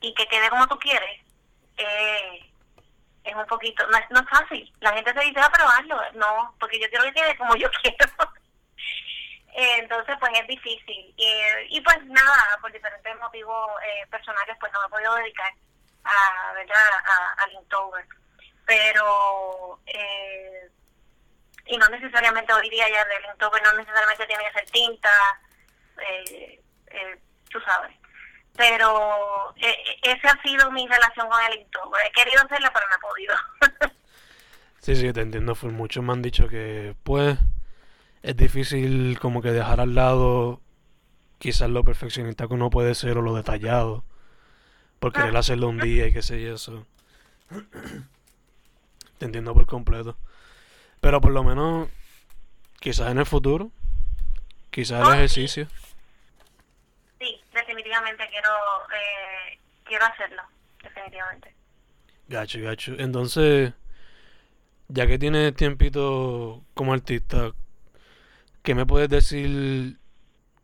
y 0.00 0.14
que 0.14 0.26
quede 0.26 0.50
como 0.50 0.66
tú 0.68 0.78
quieres, 0.78 1.20
eh, 1.76 2.44
es 3.24 3.34
un 3.34 3.46
poquito, 3.46 3.86
no 3.88 3.98
es, 3.98 4.10
no 4.10 4.20
es 4.20 4.28
fácil. 4.28 4.72
La 4.80 4.92
gente 4.92 5.12
se 5.12 5.20
dice, 5.20 5.40
a 5.40 5.50
probarlo. 5.50 6.00
No, 6.14 6.54
porque 6.58 6.80
yo 6.80 6.88
quiero 6.88 7.04
que 7.04 7.12
quede 7.12 7.36
como 7.36 7.56
yo 7.56 7.68
quiero. 7.82 8.32
Entonces, 9.54 10.16
pues 10.20 10.32
es 10.38 10.46
difícil. 10.46 11.14
y 11.16 11.80
pues 11.80 12.04
nada, 12.06 12.58
por 12.60 12.70
diferentes 12.72 13.18
motivos 13.18 13.70
eh, 13.82 14.06
personales, 14.08 14.56
pues 14.60 14.72
no 14.72 14.80
me 14.80 14.86
he 14.86 14.90
podido 14.90 15.14
dedicar 15.16 15.52
a, 16.04 16.52
¿verdad? 16.52 16.76
a, 17.04 17.42
a 17.42 17.50
Inktober. 17.50 18.06
Pero, 18.66 19.80
eh, 19.86 20.70
y 21.66 21.76
no 21.76 21.88
necesariamente 21.88 22.52
hoy 22.52 22.70
día 22.70 22.88
ya 22.88 23.04
del 23.04 23.24
Inktober 23.24 23.62
no 23.62 23.72
necesariamente 23.72 24.26
tiene 24.26 24.44
que 24.44 24.52
ser 24.52 24.70
tinta, 24.70 25.10
eh, 26.00 26.60
eh, 26.86 27.20
tú 27.50 27.60
sabes 27.60 27.98
pero 28.58 29.54
eh, 29.56 29.68
eh, 29.70 30.00
esa 30.02 30.32
ha 30.32 30.42
sido 30.42 30.70
mi 30.72 30.86
relación 30.88 31.28
con 31.28 31.38
el 31.48 31.60
Inktober. 31.60 32.00
He 32.08 32.12
querido 32.12 32.42
hacerla, 32.44 32.72
pero 32.74 32.86
no 32.90 32.96
he 32.96 33.70
podido. 33.78 33.94
sí, 34.80 34.96
sí, 34.96 35.12
te 35.12 35.20
entiendo. 35.20 35.54
Fue 35.54 35.70
muchos 35.70 36.02
me 36.02 36.12
han 36.12 36.22
dicho 36.22 36.48
que, 36.48 36.96
pues, 37.04 37.38
es 38.24 38.36
difícil 38.36 39.16
como 39.20 39.42
que 39.42 39.52
dejar 39.52 39.78
al 39.80 39.94
lado 39.94 40.60
quizás 41.38 41.70
lo 41.70 41.84
perfeccionista 41.84 42.48
que 42.48 42.54
uno 42.54 42.68
puede 42.68 42.96
ser 42.96 43.16
o 43.16 43.22
lo 43.22 43.36
detallado. 43.36 44.02
Por 44.98 45.12
querer 45.12 45.36
ah. 45.36 45.38
hacerlo 45.38 45.68
un 45.68 45.78
día 45.78 46.08
y 46.08 46.12
qué 46.12 46.22
sé 46.22 46.42
yo, 46.42 46.54
eso. 46.54 46.84
te 49.18 49.24
entiendo 49.24 49.54
por 49.54 49.66
completo. 49.66 50.16
Pero 51.00 51.20
por 51.20 51.30
lo 51.30 51.44
menos, 51.44 51.88
quizás 52.80 53.12
en 53.12 53.18
el 53.18 53.26
futuro, 53.26 53.70
quizás 54.72 55.06
el 55.06 55.14
ejercicio 55.14 55.68
definitivamente 57.58 58.28
quiero 58.30 58.48
eh, 58.94 59.58
quiero 59.84 60.04
hacerlo, 60.06 60.42
definitivamente. 60.82 61.54
Gacho, 62.28 62.60
gacho. 62.60 62.94
Entonces, 62.98 63.72
ya 64.88 65.06
que 65.06 65.18
tienes 65.18 65.54
tiempito 65.54 66.62
como 66.74 66.92
artista, 66.92 67.52
¿qué 68.62 68.74
me 68.74 68.86
puedes 68.86 69.08
decir 69.08 69.98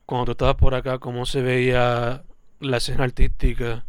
cuando 0.06 0.26
tú 0.26 0.32
estabas 0.32 0.56
por 0.56 0.74
acá, 0.74 0.98
cómo 0.98 1.26
se 1.26 1.42
veía 1.42 2.22
la 2.60 2.76
escena 2.76 3.04
artística 3.04 3.84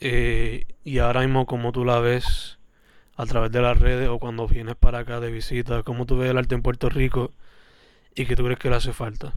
eh, 0.00 0.66
y 0.84 0.98
ahora 0.98 1.20
mismo 1.22 1.46
cómo 1.46 1.72
tú 1.72 1.84
la 1.84 2.00
ves 2.00 2.58
a 3.16 3.26
través 3.26 3.50
de 3.50 3.62
las 3.62 3.78
redes 3.78 4.08
o 4.08 4.18
cuando 4.18 4.46
vienes 4.46 4.76
para 4.76 5.00
acá 5.00 5.20
de 5.20 5.30
visita, 5.30 5.82
cómo 5.82 6.06
tú 6.06 6.18
ves 6.18 6.30
el 6.30 6.38
arte 6.38 6.54
en 6.54 6.62
Puerto 6.62 6.88
Rico 6.88 7.32
y 8.14 8.26
qué 8.26 8.36
tú 8.36 8.44
crees 8.44 8.58
que 8.58 8.70
le 8.70 8.76
hace 8.76 8.92
falta? 8.92 9.32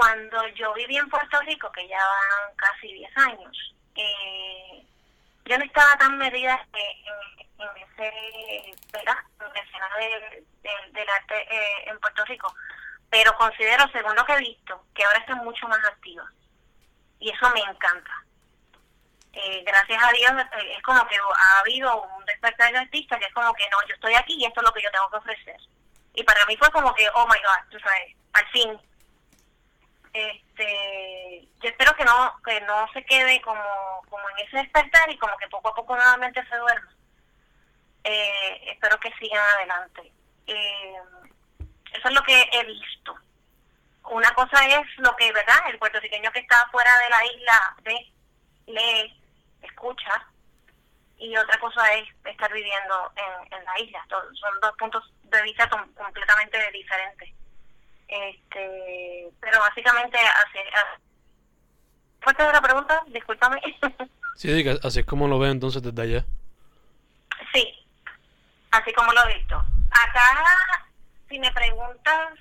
Cuando 0.00 0.48
yo 0.54 0.72
viví 0.72 0.96
en 0.96 1.10
Puerto 1.10 1.38
Rico, 1.42 1.70
que 1.72 1.86
ya 1.86 1.98
van 1.98 2.54
casi 2.56 2.90
10 2.90 3.18
años, 3.18 3.74
eh, 3.96 4.82
yo 5.44 5.58
no 5.58 5.64
estaba 5.66 5.94
tan 5.98 6.16
medida 6.16 6.58
en, 6.72 7.60
en 7.60 7.76
ese, 7.76 8.70
escena 8.70 9.88
de, 9.98 10.42
de- 10.62 10.90
del 10.92 11.06
arte 11.10 11.54
eh, 11.54 11.84
en 11.90 12.00
Puerto 12.00 12.24
Rico, 12.24 12.54
pero 13.10 13.36
considero, 13.36 13.84
según 13.92 14.16
lo 14.16 14.24
que 14.24 14.32
he 14.32 14.38
visto, 14.38 14.82
que 14.94 15.04
ahora 15.04 15.18
están 15.18 15.44
mucho 15.44 15.68
más 15.68 15.84
activos. 15.84 16.30
Y 17.18 17.28
eso 17.30 17.50
me 17.50 17.60
encanta. 17.60 18.24
Eh, 19.34 19.62
gracias 19.66 20.02
a 20.02 20.12
Dios 20.12 20.32
eh, 20.62 20.74
es 20.78 20.82
como 20.82 21.06
que 21.08 21.16
ha 21.18 21.58
habido 21.60 22.02
un 22.04 22.24
despertar 22.24 22.72
de 22.72 22.78
artista 22.78 23.18
que 23.18 23.26
es 23.26 23.34
como 23.34 23.52
que 23.52 23.68
no, 23.68 23.76
yo 23.86 23.94
estoy 23.96 24.14
aquí 24.14 24.34
y 24.38 24.46
esto 24.46 24.60
es 24.62 24.66
lo 24.66 24.72
que 24.72 24.82
yo 24.82 24.90
tengo 24.92 25.10
que 25.10 25.16
ofrecer. 25.18 25.60
Y 26.14 26.24
para 26.24 26.46
mí 26.46 26.56
fue 26.56 26.70
como 26.70 26.94
que, 26.94 27.06
oh 27.10 27.26
my 27.26 27.36
God, 27.36 27.70
tú 27.70 27.78
sabes, 27.80 28.16
al 28.32 28.46
fin. 28.48 28.80
Este, 30.12 31.48
yo 31.62 31.68
espero 31.68 31.94
que 31.94 32.04
no 32.04 32.36
que 32.44 32.60
no 32.62 32.88
se 32.92 33.04
quede 33.04 33.40
como, 33.42 33.62
como 34.08 34.28
en 34.30 34.46
ese 34.46 34.56
despertar 34.58 35.08
y 35.10 35.18
como 35.18 35.36
que 35.36 35.48
poco 35.48 35.68
a 35.68 35.74
poco 35.74 35.94
nuevamente 35.96 36.44
se 36.48 36.56
duerma. 36.56 36.92
Eh, 38.02 38.72
espero 38.72 38.98
que 38.98 39.12
sigan 39.18 39.40
adelante. 39.56 40.12
Eh, 40.46 40.96
eso 41.92 42.08
es 42.08 42.14
lo 42.14 42.22
que 42.22 42.48
he 42.52 42.64
visto. 42.64 43.16
Una 44.04 44.32
cosa 44.34 44.66
es 44.66 44.86
lo 44.96 45.14
que, 45.16 45.30
¿verdad? 45.32 45.58
El 45.68 45.78
puertorriqueño 45.78 46.32
que 46.32 46.40
está 46.40 46.66
fuera 46.70 46.90
de 46.98 47.10
la 47.10 47.24
isla 47.26 47.76
ve, 47.82 48.12
lee, 48.66 49.22
escucha, 49.62 50.26
y 51.18 51.36
otra 51.36 51.58
cosa 51.60 51.92
es 51.94 52.08
estar 52.24 52.50
viviendo 52.52 53.12
en, 53.14 53.52
en 53.52 53.64
la 53.64 53.78
isla. 53.78 54.04
Son 54.08 54.60
dos 54.60 54.72
puntos 54.78 55.12
de 55.24 55.42
vista 55.42 55.68
com- 55.68 55.92
completamente 55.94 56.70
diferentes. 56.72 57.28
Este, 58.10 59.28
pero 59.40 59.60
básicamente, 59.60 60.18
a- 60.18 60.98
fuerte 62.20 62.42
de 62.42 62.52
la 62.52 62.60
pregunta, 62.60 63.02
discúlpame. 63.08 63.60
Sí, 64.36 64.64
que 64.64 64.78
así 64.82 65.00
es 65.00 65.06
como 65.06 65.28
lo 65.28 65.38
veo 65.38 65.50
entonces 65.50 65.82
desde 65.82 66.00
allá. 66.02 66.24
sí, 67.52 67.74
así 68.70 68.90
como 68.94 69.12
lo 69.12 69.28
he 69.28 69.34
visto. 69.34 69.56
Acá, 69.90 70.86
si 71.28 71.38
me 71.38 71.52
preguntas 71.52 72.38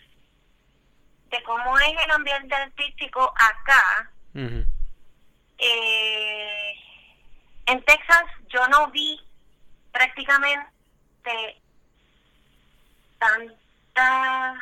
de 1.30 1.44
cómo 1.44 1.78
es 1.80 1.90
el 2.06 2.12
ambiente 2.12 2.56
artístico 2.56 3.34
acá, 3.36 4.10
eh, 5.58 6.74
en 7.66 7.84
Texas 7.84 8.24
yo 8.48 8.66
no 8.70 8.88
vi 8.92 9.20
prácticamente 9.92 10.72
tanta 13.20 14.56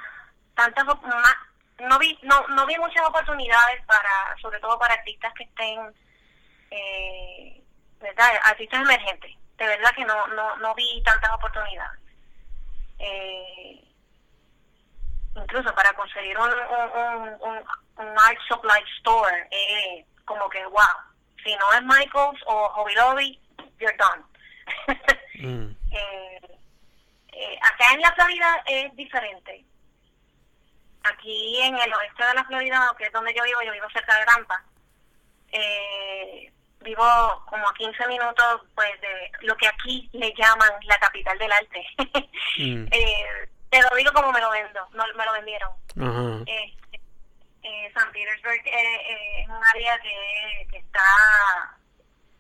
tantas 0.58 0.86
no 1.80 2.00
vi 2.00 2.18
no 2.24 2.48
no 2.50 2.66
vi 2.66 2.76
muchas 2.78 3.06
oportunidades 3.08 3.86
para 3.86 4.36
sobre 4.42 4.60
todo 4.60 4.78
para 4.80 4.96
artistas 4.96 5.32
que 5.36 5.44
estén 5.44 5.80
eh, 6.72 7.64
verdad 8.02 8.30
artistas 8.44 8.82
emergentes 8.82 9.32
de 9.58 9.68
verdad 9.68 9.94
que 9.96 10.04
no 10.06 10.28
no 10.28 10.56
no 10.58 10.76
vi 10.76 11.02
tantas 11.04 11.32
oportunidades 11.32 12.02
eh, 13.00 13.84
incluso 15.36 15.74
para 15.76 15.94
conseguir 15.94 16.38
un, 16.38 16.50
un, 16.50 17.22
un, 17.22 17.30
un- 17.42 17.66
un 18.00 18.08
art 18.20 18.38
supply 18.48 18.80
store, 19.00 19.48
eh, 19.50 20.06
como 20.26 20.48
que, 20.50 20.64
wow, 20.68 20.84
si 21.44 21.56
no 21.56 21.74
es 21.74 21.82
Michaels 21.84 22.40
o 22.46 22.70
Hobby 22.70 22.94
Lobby, 22.96 23.40
you're 23.80 23.96
done. 23.98 24.24
Mm. 25.40 25.70
Eh, 25.92 26.58
eh, 27.34 27.60
acá 27.62 27.94
en 27.94 28.02
la 28.02 28.12
Florida 28.14 28.64
es 28.66 28.96
diferente. 28.96 29.64
Aquí 31.12 31.62
en 31.62 31.78
el 31.78 31.94
oeste 31.94 32.26
de 32.26 32.34
la 32.34 32.46
Florida, 32.46 32.92
que 32.98 33.06
es 33.06 33.14
donde 33.14 33.34
yo 33.34 33.44
vivo, 33.44 33.62
yo 33.62 33.72
vivo 33.72 33.88
cerca 33.92 34.18
de 34.18 34.26
Rampa. 34.26 34.64
Eh, 35.52 36.52
vivo 36.82 37.44
como 37.48 37.68
a 37.68 37.74
15 37.74 38.08
minutos 38.08 38.62
pues 38.76 39.02
de 39.02 39.32
lo 39.42 39.56
que 39.58 39.68
aquí 39.68 40.10
le 40.14 40.34
llaman 40.38 40.72
la 40.84 40.98
capital 40.98 41.38
del 41.38 41.52
arte. 41.52 41.86
Mm. 42.60 42.88
eh, 42.92 43.50
te 43.70 43.82
lo 43.84 43.96
digo 43.96 44.12
como 44.14 44.32
me 44.32 44.42
lo 44.42 44.50
vendo, 44.50 44.88
no 44.94 45.04
me 45.16 45.26
lo 45.26 45.34
vendieron. 45.34 45.70
Este, 46.48 47.00
eh, 47.62 47.92
San 47.94 48.12
Petersburg 48.12 48.66
eh, 48.66 48.96
eh, 48.96 49.42
es 49.42 49.48
un 49.48 49.64
área 49.64 50.00
que, 50.00 50.68
que 50.72 50.78
está 50.78 51.78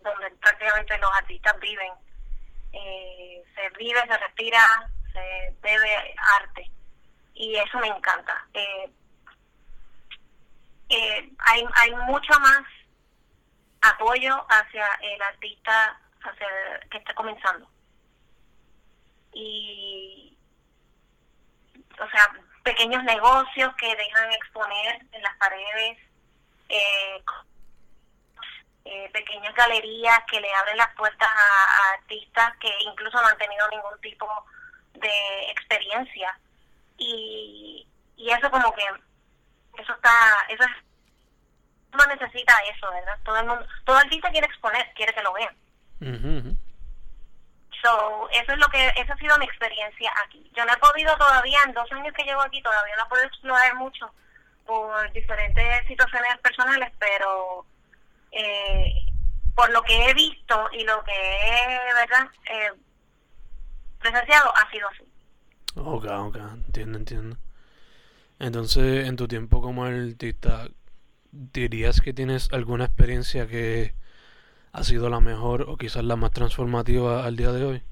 donde 0.01 0.31
prácticamente 0.41 0.97
los 0.97 1.11
artistas 1.15 1.59
viven. 1.59 1.91
Eh, 2.73 3.43
se 3.53 3.69
vive, 3.77 4.01
se 4.07 4.17
respira, 4.17 4.89
se 5.13 5.53
bebe 5.61 6.15
arte 6.39 6.71
y 7.37 7.55
eso 7.55 7.77
me 7.79 7.87
encanta. 7.87 8.45
Eh, 8.53 8.91
eh, 10.89 11.31
hay, 11.39 11.65
hay 11.75 11.95
mucho 12.07 12.39
más 12.39 12.63
apoyo 13.81 14.45
hacia 14.49 14.87
el 15.01 15.21
artista 15.21 15.99
hacia 16.21 16.47
que 16.89 16.97
está 16.97 17.13
comenzando. 17.13 17.69
Y 19.33 20.37
o 21.99 22.09
sea, 22.09 22.31
pequeños 22.63 23.03
negocios 23.03 23.73
que 23.75 23.95
dejan 23.95 24.31
exponer 24.31 25.01
en 25.11 25.23
las 25.23 25.35
paredes, 25.37 25.97
eh, 26.69 27.23
eh, 28.85 29.09
pequeñas 29.13 29.53
galerías 29.55 30.19
que 30.29 30.39
le 30.39 30.53
abren 30.53 30.77
las 30.77 30.93
puertas 30.95 31.27
a 31.27 31.93
artistas 31.93 32.55
que 32.57 32.69
incluso 32.85 33.21
no 33.21 33.27
han 33.27 33.37
tenido 33.37 33.67
ningún 33.69 33.99
tipo 34.01 34.27
de 34.93 35.51
experiencia. 35.51 36.39
Y, 36.97 37.87
y 38.15 38.29
eso 38.29 38.49
como 38.49 38.73
que, 38.73 38.83
eso 39.77 39.93
está, 39.93 40.45
eso 40.49 40.63
es, 40.63 40.69
uno 41.93 42.05
necesita 42.07 42.53
eso, 42.73 42.91
¿verdad? 42.91 43.17
Todo 43.23 43.37
el 43.37 43.45
mundo, 43.45 43.65
todo 43.85 43.97
artista 43.97 44.29
quiere 44.31 44.47
exponer, 44.47 44.91
quiere 44.95 45.13
que 45.13 45.21
lo 45.21 45.33
vean. 45.33 45.55
Ujú. 46.01 46.57
So, 47.81 48.29
eso 48.31 48.53
es 48.53 48.57
lo 48.57 48.67
que, 48.69 48.87
esa 48.97 49.13
ha 49.13 49.17
sido 49.17 49.37
mi 49.37 49.45
experiencia 49.45 50.11
aquí. 50.25 50.51
Yo 50.55 50.65
no 50.65 50.73
he 50.73 50.77
podido 50.77 51.15
todavía, 51.17 51.59
en 51.65 51.73
dos 51.73 51.91
años 51.91 52.13
que 52.13 52.23
llevo 52.23 52.41
aquí, 52.41 52.61
todavía 52.61 52.95
no 52.97 53.05
he 53.05 53.09
podido 53.09 53.27
explorar 53.27 53.75
mucho 53.75 54.11
por 54.65 55.11
diferentes 55.11 55.87
situaciones 55.87 56.37
personales, 56.39 56.91
pero 56.99 57.65
eh, 58.31 58.93
por 59.55 59.69
lo 59.71 59.81
que 59.83 60.09
he 60.09 60.13
visto 60.13 60.69
y 60.71 60.83
lo 60.83 61.03
que 61.03 61.13
he, 61.13 61.93
¿verdad?, 61.93 62.27
eh, 62.49 62.71
presenciado, 63.99 64.53
ha 64.55 64.69
sido 64.71 64.87
así. 64.89 65.06
Ok, 65.79 66.05
ok, 66.05 66.35
entiendo, 66.37 66.97
entiendo. 66.97 67.37
Entonces, 68.39 69.07
en 69.07 69.15
tu 69.15 69.27
tiempo 69.27 69.61
como 69.61 69.85
artista, 69.85 70.67
¿dirías 71.31 72.01
que 72.01 72.13
tienes 72.13 72.51
alguna 72.51 72.85
experiencia 72.85 73.47
que 73.47 73.93
ha 74.73 74.83
sido 74.83 75.09
la 75.09 75.19
mejor 75.19 75.63
o 75.63 75.77
quizás 75.77 76.03
la 76.03 76.15
más 76.15 76.31
transformativa 76.31 77.25
al 77.25 77.35
día 77.35 77.51
de 77.51 77.65
hoy? 77.65 77.83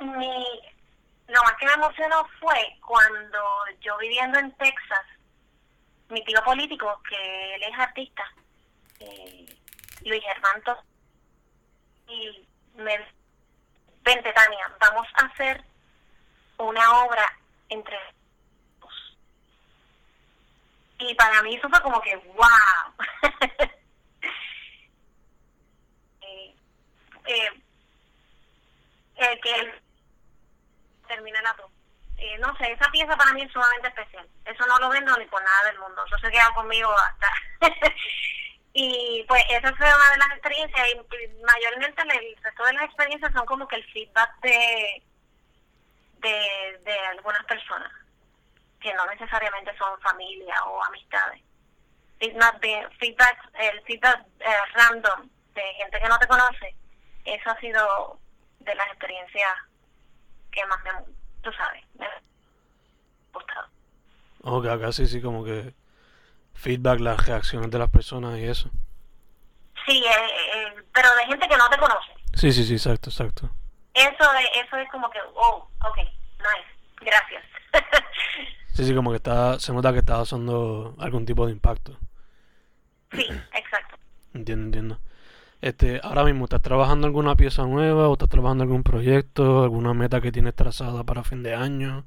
Mi, 0.00 0.44
lo 1.28 1.42
más 1.42 1.54
que 1.58 1.66
me 1.66 1.72
emocionó 1.72 2.26
fue 2.40 2.56
cuando 2.86 3.38
yo 3.80 3.98
viviendo 3.98 4.38
en 4.38 4.52
Texas, 4.52 5.06
mi 6.08 6.24
tío 6.24 6.42
político, 6.44 7.00
que 7.08 7.54
él 7.56 7.62
es 7.62 7.78
artista, 7.78 8.24
eh, 9.00 9.46
Luis 10.04 10.22
Germán 10.22 10.62
y 12.08 12.48
me 12.76 12.94
Tania, 14.18 14.72
vamos 14.80 15.06
a 15.14 15.26
hacer 15.26 15.62
una 16.58 17.04
obra 17.04 17.32
entre 17.68 17.96
dos. 18.80 19.16
Y 20.98 21.14
para 21.14 21.42
mí 21.42 21.54
eso 21.54 21.68
fue 21.68 21.80
como 21.80 22.00
que, 22.00 22.16
wow. 22.16 22.94
eh, 27.26 27.62
eh, 29.16 29.40
que 29.40 29.54
él 29.54 29.80
termine 31.06 31.40
la 31.42 31.52
dos. 31.52 31.70
Eh, 32.16 32.36
no 32.38 32.54
sé, 32.56 32.72
esa 32.72 32.90
pieza 32.90 33.16
para 33.16 33.32
mí 33.32 33.42
es 33.42 33.52
sumamente 33.52 33.88
especial. 33.88 34.28
Eso 34.44 34.66
no 34.66 34.76
lo 34.78 34.88
vendo 34.90 35.16
ni 35.16 35.26
por 35.26 35.42
nada 35.42 35.64
del 35.66 35.78
mundo. 35.78 36.04
Eso 36.04 36.18
se 36.18 36.30
queda 36.32 36.52
conmigo 36.52 36.90
hasta. 36.90 37.32
y 38.72 39.24
pues 39.26 39.42
esa 39.50 39.74
fue 39.74 39.86
una 39.86 40.10
de 40.12 40.18
las 40.18 40.30
experiencias 40.32 40.88
y, 40.88 40.92
y 40.92 41.42
mayormente 41.42 42.02
el 42.02 42.36
resto 42.42 42.64
de 42.64 42.72
las 42.74 42.84
experiencias 42.84 43.32
son 43.32 43.46
como 43.46 43.66
que 43.66 43.76
el 43.76 43.84
feedback 43.92 44.40
de 44.42 45.02
de, 46.20 46.78
de 46.84 46.98
algunas 47.16 47.44
personas 47.44 47.90
que 48.80 48.92
no 48.94 49.06
necesariamente 49.06 49.76
son 49.76 49.98
familia 50.00 50.64
o 50.64 50.82
amistades. 50.84 51.42
Feedback, 52.18 52.60
de, 52.60 52.88
feedback 52.98 53.38
el 53.54 53.80
feedback 53.82 54.26
eh, 54.40 54.72
random 54.74 55.28
de 55.54 55.62
gente 55.74 56.00
que 56.00 56.08
no 56.08 56.18
te 56.18 56.26
conoce, 56.26 56.74
eso 57.24 57.50
ha 57.50 57.60
sido 57.60 58.18
de 58.60 58.74
las 58.74 58.86
experiencias 58.88 59.52
que 60.52 60.64
más 60.66 60.82
me, 60.84 60.90
tú 61.42 61.50
sabes, 61.52 61.82
me 61.98 62.06
ha 62.06 62.20
gustado. 63.32 63.68
Ok, 64.42 64.66
acá 64.66 64.92
sí, 64.92 65.06
sí, 65.06 65.20
como 65.22 65.44
que 65.44 65.72
feedback, 66.60 67.00
las 67.00 67.26
reacciones 67.26 67.70
de 67.70 67.78
las 67.78 67.90
personas 67.90 68.38
y 68.38 68.44
eso. 68.44 68.70
Sí, 69.86 70.04
eh, 70.04 70.10
eh, 70.54 70.82
pero 70.92 71.08
de 71.16 71.26
gente 71.26 71.48
que 71.48 71.56
no 71.56 71.68
te 71.68 71.78
conoce. 71.78 72.12
Sí, 72.34 72.52
sí, 72.52 72.64
sí, 72.64 72.74
exacto, 72.74 73.10
exacto. 73.10 73.50
Eso, 73.94 74.32
de, 74.32 74.60
eso 74.60 74.76
es 74.76 74.90
como 74.90 75.10
que, 75.10 75.18
oh, 75.34 75.68
ok, 75.84 75.96
nice, 75.96 77.00
gracias. 77.00 77.44
Sí, 78.72 78.86
sí, 78.86 78.94
como 78.94 79.10
que 79.10 79.16
está, 79.16 79.58
se 79.58 79.72
nota 79.72 79.92
que 79.92 79.98
está 79.98 80.22
usando 80.22 80.94
algún 81.00 81.26
tipo 81.26 81.44
de 81.44 81.52
impacto. 81.52 81.98
sí, 83.10 83.26
exacto. 83.52 83.96
Entiendo, 84.32 84.66
entiendo. 84.66 85.00
Este, 85.60 86.00
ahora 86.02 86.24
mismo, 86.24 86.44
¿estás 86.44 86.62
trabajando 86.62 87.06
alguna 87.06 87.34
pieza 87.36 87.64
nueva 87.64 88.08
o 88.08 88.12
estás 88.12 88.28
trabajando 88.28 88.62
algún 88.62 88.82
proyecto, 88.82 89.64
alguna 89.64 89.92
meta 89.92 90.20
que 90.20 90.32
tienes 90.32 90.54
trazada 90.54 91.04
para 91.04 91.24
fin 91.24 91.42
de 91.42 91.54
año 91.54 92.06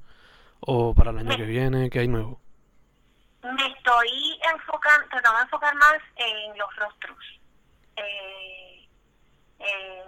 o 0.62 0.96
para 0.96 1.12
el 1.12 1.20
año 1.20 1.36
que 1.36 1.46
viene? 1.46 1.90
¿Qué 1.90 2.00
hay 2.00 2.08
nuevo? 2.08 2.40
Me 3.44 3.68
estoy 3.68 4.40
enfocando, 4.54 5.08
tratando 5.10 5.38
de 5.38 5.44
enfocar 5.44 5.76
más 5.76 6.00
en 6.16 6.58
los 6.58 6.76
rostros. 6.78 7.40
Eh, 7.98 8.88
eh, 9.60 10.04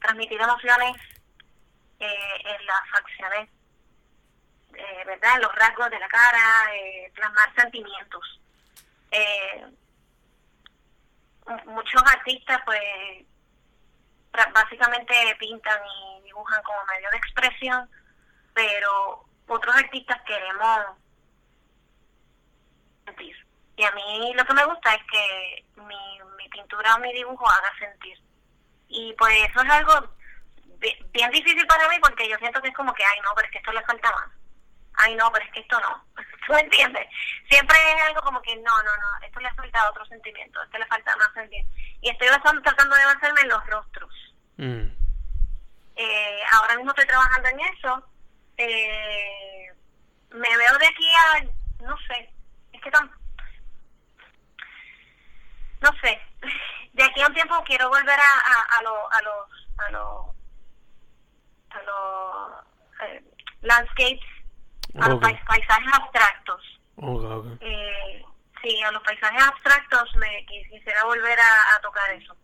transmitir 0.00 0.40
emociones 0.40 0.96
eh, 2.00 2.42
en 2.44 2.66
las 2.66 2.90
facciones, 2.90 3.48
eh, 4.74 5.04
¿verdad? 5.06 5.36
En 5.36 5.42
los 5.42 5.54
rasgos 5.54 5.88
de 5.90 6.00
la 6.00 6.08
cara, 6.08 6.74
eh, 6.74 7.12
plasmar 7.14 7.54
sentimientos. 7.54 8.40
Eh, 9.12 9.66
muchos 11.66 12.02
artistas 12.02 12.60
pues 12.64 12.80
básicamente 14.52 15.14
pintan 15.38 15.80
y 15.86 16.22
dibujan 16.24 16.62
como 16.64 16.84
medio 16.86 17.08
de 17.10 17.18
expresión, 17.18 17.88
pero 18.52 19.24
otros 19.46 19.76
artistas 19.76 20.20
queremos 20.22 20.96
sentir. 23.04 23.36
Y 23.76 23.84
a 23.84 23.90
mí 23.92 24.32
lo 24.34 24.44
que 24.44 24.54
me 24.54 24.64
gusta 24.64 24.94
es 24.94 25.02
que 25.10 25.64
mi, 25.76 26.20
mi 26.36 26.48
pintura 26.48 26.94
o 26.94 26.98
mi 27.00 27.12
dibujo 27.12 27.48
haga 27.48 27.78
sentir. 27.78 28.18
Y 28.88 29.12
pues 29.14 29.34
eso 29.50 29.62
es 29.62 29.70
algo 29.70 30.14
bien 31.12 31.30
difícil 31.30 31.66
para 31.66 31.88
mí 31.88 31.96
porque 32.00 32.28
yo 32.28 32.36
siento 32.38 32.60
que 32.60 32.68
es 32.68 32.74
como 32.74 32.92
que, 32.94 33.04
ay 33.04 33.20
no, 33.20 33.30
pero 33.34 33.46
es 33.46 33.52
que 33.52 33.58
esto 33.58 33.72
le 33.72 33.82
falta 33.82 34.10
más. 34.12 34.30
Ay 34.96 35.14
no, 35.16 35.30
pero 35.32 35.44
es 35.44 35.52
que 35.52 35.60
esto 35.60 35.80
no. 35.80 36.04
¿Tú 36.46 36.52
me 36.52 36.60
entiendes? 36.60 37.08
Siempre 37.48 37.76
es 37.76 38.02
algo 38.08 38.20
como 38.22 38.40
que 38.42 38.54
no, 38.56 38.82
no, 38.82 38.96
no, 38.96 39.26
esto 39.26 39.40
le 39.40 39.52
falta 39.54 39.90
otro 39.90 40.04
sentimiento, 40.06 40.62
esto 40.62 40.78
le 40.78 40.86
falta 40.86 41.16
más 41.16 41.32
sentimiento. 41.34 41.72
Y 42.00 42.10
estoy 42.10 42.28
tratando 42.28 42.96
de 42.96 43.04
basarme 43.06 43.40
en 43.42 43.48
los 43.48 43.66
rostros. 43.66 44.34
Mm. 44.56 44.86
Eh, 45.96 46.42
ahora 46.52 46.76
mismo 46.76 46.90
estoy 46.90 47.06
trabajando 47.06 47.48
en 47.48 47.60
eso. 47.60 48.08
Eh, 48.56 49.72
me 50.30 50.56
veo 50.56 50.78
de 50.78 50.86
aquí 50.86 51.10
a, 51.12 51.84
no 51.84 51.96
sé, 52.08 52.30
es 52.84 52.90
que 52.90 52.90
tan, 52.90 53.10
no 55.80 55.90
sé, 56.02 56.20
de 56.92 57.04
aquí 57.04 57.20
a 57.20 57.26
un 57.26 57.34
tiempo 57.34 57.62
quiero 57.64 57.88
volver 57.88 58.18
a, 58.18 58.22
a, 58.22 58.78
a, 58.78 58.82
lo, 58.82 59.12
a 59.12 59.22
los, 59.22 59.68
a 59.78 59.90
los, 59.90 60.36
a 61.70 61.82
los 61.82 63.08
eh, 63.08 63.24
landscapes 63.62 64.34
a 65.00 65.08
los 65.08 65.20
paisajes 65.20 65.92
abstractos. 65.92 66.62
Eh, 67.60 68.24
sí, 68.62 68.82
a 68.82 68.92
los 68.92 69.02
paisajes 69.02 69.42
abstractos 69.42 70.14
me 70.16 70.46
quisiera 70.46 71.04
volver 71.04 71.38
a, 71.38 71.80
tocar 71.82 72.12
eso. 72.12 72.36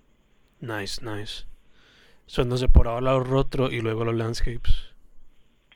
Nice, 0.60 1.04
nice. 1.04 1.46
So, 2.26 2.42
entonces 2.42 2.68
por 2.72 2.88
ahora 2.88 3.12
los 3.12 3.28
rostros 3.28 3.72
y 3.72 3.80
luego 3.80 4.04
los 4.04 4.14
landscapes. 4.14 4.92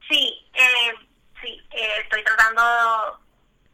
Sí, 0.09 0.50
eh, 0.55 0.94
sí, 1.40 1.61
eh, 1.70 2.00
estoy 2.03 2.22
tratando, 2.24 3.20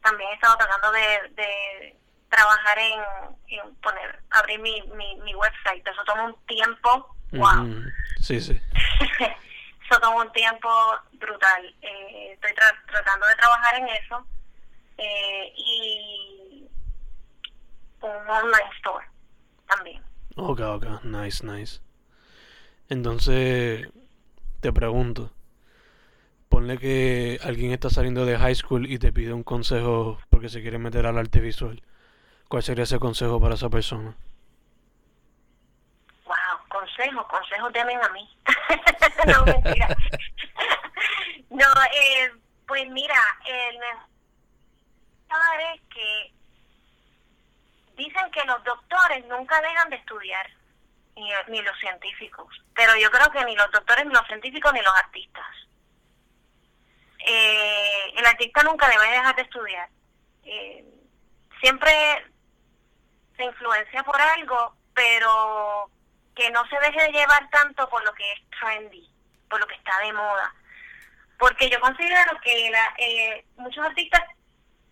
también 0.02 0.30
he 0.30 0.34
estado 0.34 0.56
tratando 0.56 0.92
de, 0.92 1.28
de 1.34 1.96
trabajar 2.28 2.78
en, 2.78 3.00
en, 3.48 3.74
poner, 3.76 4.22
abrir 4.30 4.58
mi, 4.60 4.82
mi, 4.94 5.16
mi 5.16 5.34
website. 5.34 5.86
Eso 5.86 6.04
toma 6.04 6.24
un 6.24 6.36
tiempo. 6.46 7.14
Wow. 7.32 7.84
Sí, 8.20 8.40
sí. 8.40 8.60
eso 9.20 10.00
toma 10.00 10.22
un 10.22 10.32
tiempo 10.32 10.68
brutal. 11.12 11.74
Eh, 11.82 12.32
estoy 12.32 12.52
tratando 12.86 13.26
de 13.26 13.34
trabajar 13.36 13.74
en 13.76 13.88
eso. 13.88 14.26
Eh, 14.98 15.52
y 15.56 16.68
un 18.02 18.30
online 18.30 18.70
store 18.76 19.06
también. 19.66 20.02
Ok, 20.36 20.60
ok, 20.60 21.04
nice, 21.04 21.44
nice. 21.44 21.80
Entonces, 22.88 23.88
te 24.60 24.72
pregunto, 24.72 25.32
ponle 26.50 26.78
que 26.78 27.38
alguien 27.44 27.72
está 27.72 27.88
saliendo 27.88 28.26
de 28.26 28.36
high 28.36 28.54
school 28.54 28.90
y 28.90 28.98
te 28.98 29.12
pide 29.12 29.32
un 29.32 29.44
consejo 29.44 30.18
porque 30.28 30.50
se 30.50 30.60
quiere 30.60 30.78
meter 30.78 31.06
al 31.06 31.16
arte 31.16 31.40
visual. 31.40 31.82
¿Cuál 32.48 32.62
sería 32.64 32.84
ese 32.84 32.98
consejo 32.98 33.40
para 33.40 33.54
esa 33.54 33.70
persona? 33.70 34.14
consejos, 36.68 37.26
consejos 37.26 37.72
denme 37.72 37.94
a 37.94 38.08
mí. 38.10 38.28
no, 39.26 39.44
mentira. 39.44 39.88
no, 41.50 41.66
eh, 41.92 42.32
pues 42.66 42.88
mira, 42.90 43.20
el 43.44 43.78
mejor 43.78 45.60
es 45.74 45.80
que 45.92 46.32
dicen 47.96 48.30
que 48.30 48.44
los 48.44 48.62
doctores 48.64 49.24
nunca 49.26 49.60
dejan 49.60 49.90
de 49.90 49.96
estudiar, 49.96 50.50
ni 51.48 51.60
los 51.62 51.78
científicos, 51.78 52.48
pero 52.74 52.96
yo 52.96 53.10
creo 53.10 53.30
que 53.30 53.44
ni 53.44 53.54
los 53.56 53.70
doctores, 53.72 54.06
ni 54.06 54.12
los 54.14 54.26
científicos, 54.26 54.72
ni 54.72 54.80
los 54.80 54.94
artistas. 54.94 55.46
Eh, 57.32 58.12
el 58.16 58.26
artista 58.26 58.64
nunca 58.64 58.88
debe 58.88 59.08
dejar 59.08 59.36
de 59.36 59.42
estudiar. 59.42 59.88
Eh, 60.42 60.84
siempre 61.60 61.92
se 63.36 63.44
influencia 63.44 64.02
por 64.02 64.20
algo, 64.20 64.74
pero 64.94 65.88
que 66.34 66.50
no 66.50 66.66
se 66.66 66.80
deje 66.80 67.02
de 67.04 67.12
llevar 67.12 67.48
tanto 67.50 67.88
por 67.88 68.04
lo 68.04 68.12
que 68.14 68.32
es 68.32 68.40
trendy, 68.58 69.08
por 69.48 69.60
lo 69.60 69.66
que 69.68 69.76
está 69.76 69.96
de 70.00 70.12
moda. 70.12 70.52
Porque 71.38 71.70
yo 71.70 71.78
considero 71.78 72.32
que 72.42 72.68
la, 72.70 72.94
eh, 72.98 73.44
muchos 73.56 73.86
artistas 73.86 74.22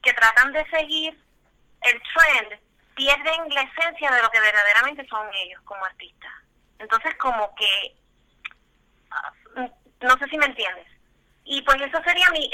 que 0.01 0.13
tratan 0.13 0.53
de 0.53 0.65
seguir 0.71 1.21
el 1.83 2.03
trend 2.15 2.61
pierden 2.95 3.49
la 3.51 3.63
esencia 3.63 4.13
de 4.13 4.23
lo 4.23 4.31
que 4.31 4.41
verdaderamente 4.41 5.05
son 5.09 5.29
ellos 5.35 5.61
como 5.65 5.85
artistas. 5.85 6.33
Entonces, 6.79 7.17
como 7.17 7.53
que, 7.57 7.97
ah, 9.11 9.33
no 10.03 10.17
sé 10.19 10.29
si 10.29 10.39
me 10.39 10.47
entiendes. 10.47 10.98
Y 11.49 11.63
pues 11.63 11.81
eso 11.81 12.01
sería 12.05 12.31
mi... 12.31 12.51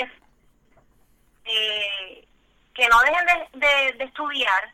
Eh, 1.45 2.27
que 2.73 2.89
no 2.89 3.01
dejen 3.03 3.27
de, 3.53 3.93
de 3.99 4.05
estudiar 4.05 4.73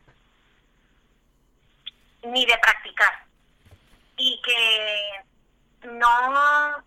ni 2.23 2.45
de 2.45 2.57
practicar 2.57 3.25
y 4.17 4.41
que 4.43 5.87
no 5.89 6.83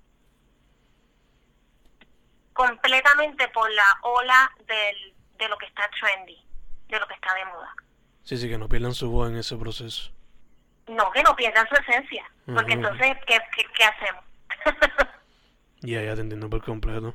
completamente 2.53 3.49
por 3.49 3.71
la 3.71 3.99
ola 4.03 4.51
del, 4.67 5.15
de 5.37 5.49
lo 5.49 5.59
que 5.59 5.67
está 5.67 5.91
trendy, 6.01 6.41
de 6.89 7.01
lo 7.01 7.07
que 7.07 7.15
está 7.15 7.35
de 7.35 7.45
moda. 7.47 7.75
Sí, 8.23 8.39
sí, 8.39 8.49
que 8.49 8.57
no 8.57 8.69
pierdan 8.69 8.95
su 8.95 9.11
voz 9.11 9.31
en 9.31 9.37
ese 9.37 9.57
proceso. 9.57 10.11
No, 10.87 11.11
que 11.11 11.23
no 11.23 11.35
pierdan 11.35 11.69
su 11.69 11.75
esencia, 11.75 12.31
porque 12.47 12.75
entonces, 12.75 13.17
¿qué, 13.27 13.39
qué, 13.75 13.85
hacemos? 13.85 14.25
ya, 15.85 16.03
ya 16.03 16.15
te 16.15 16.21
entiendo 16.21 16.51
por 16.51 16.65
completo. 16.65 17.15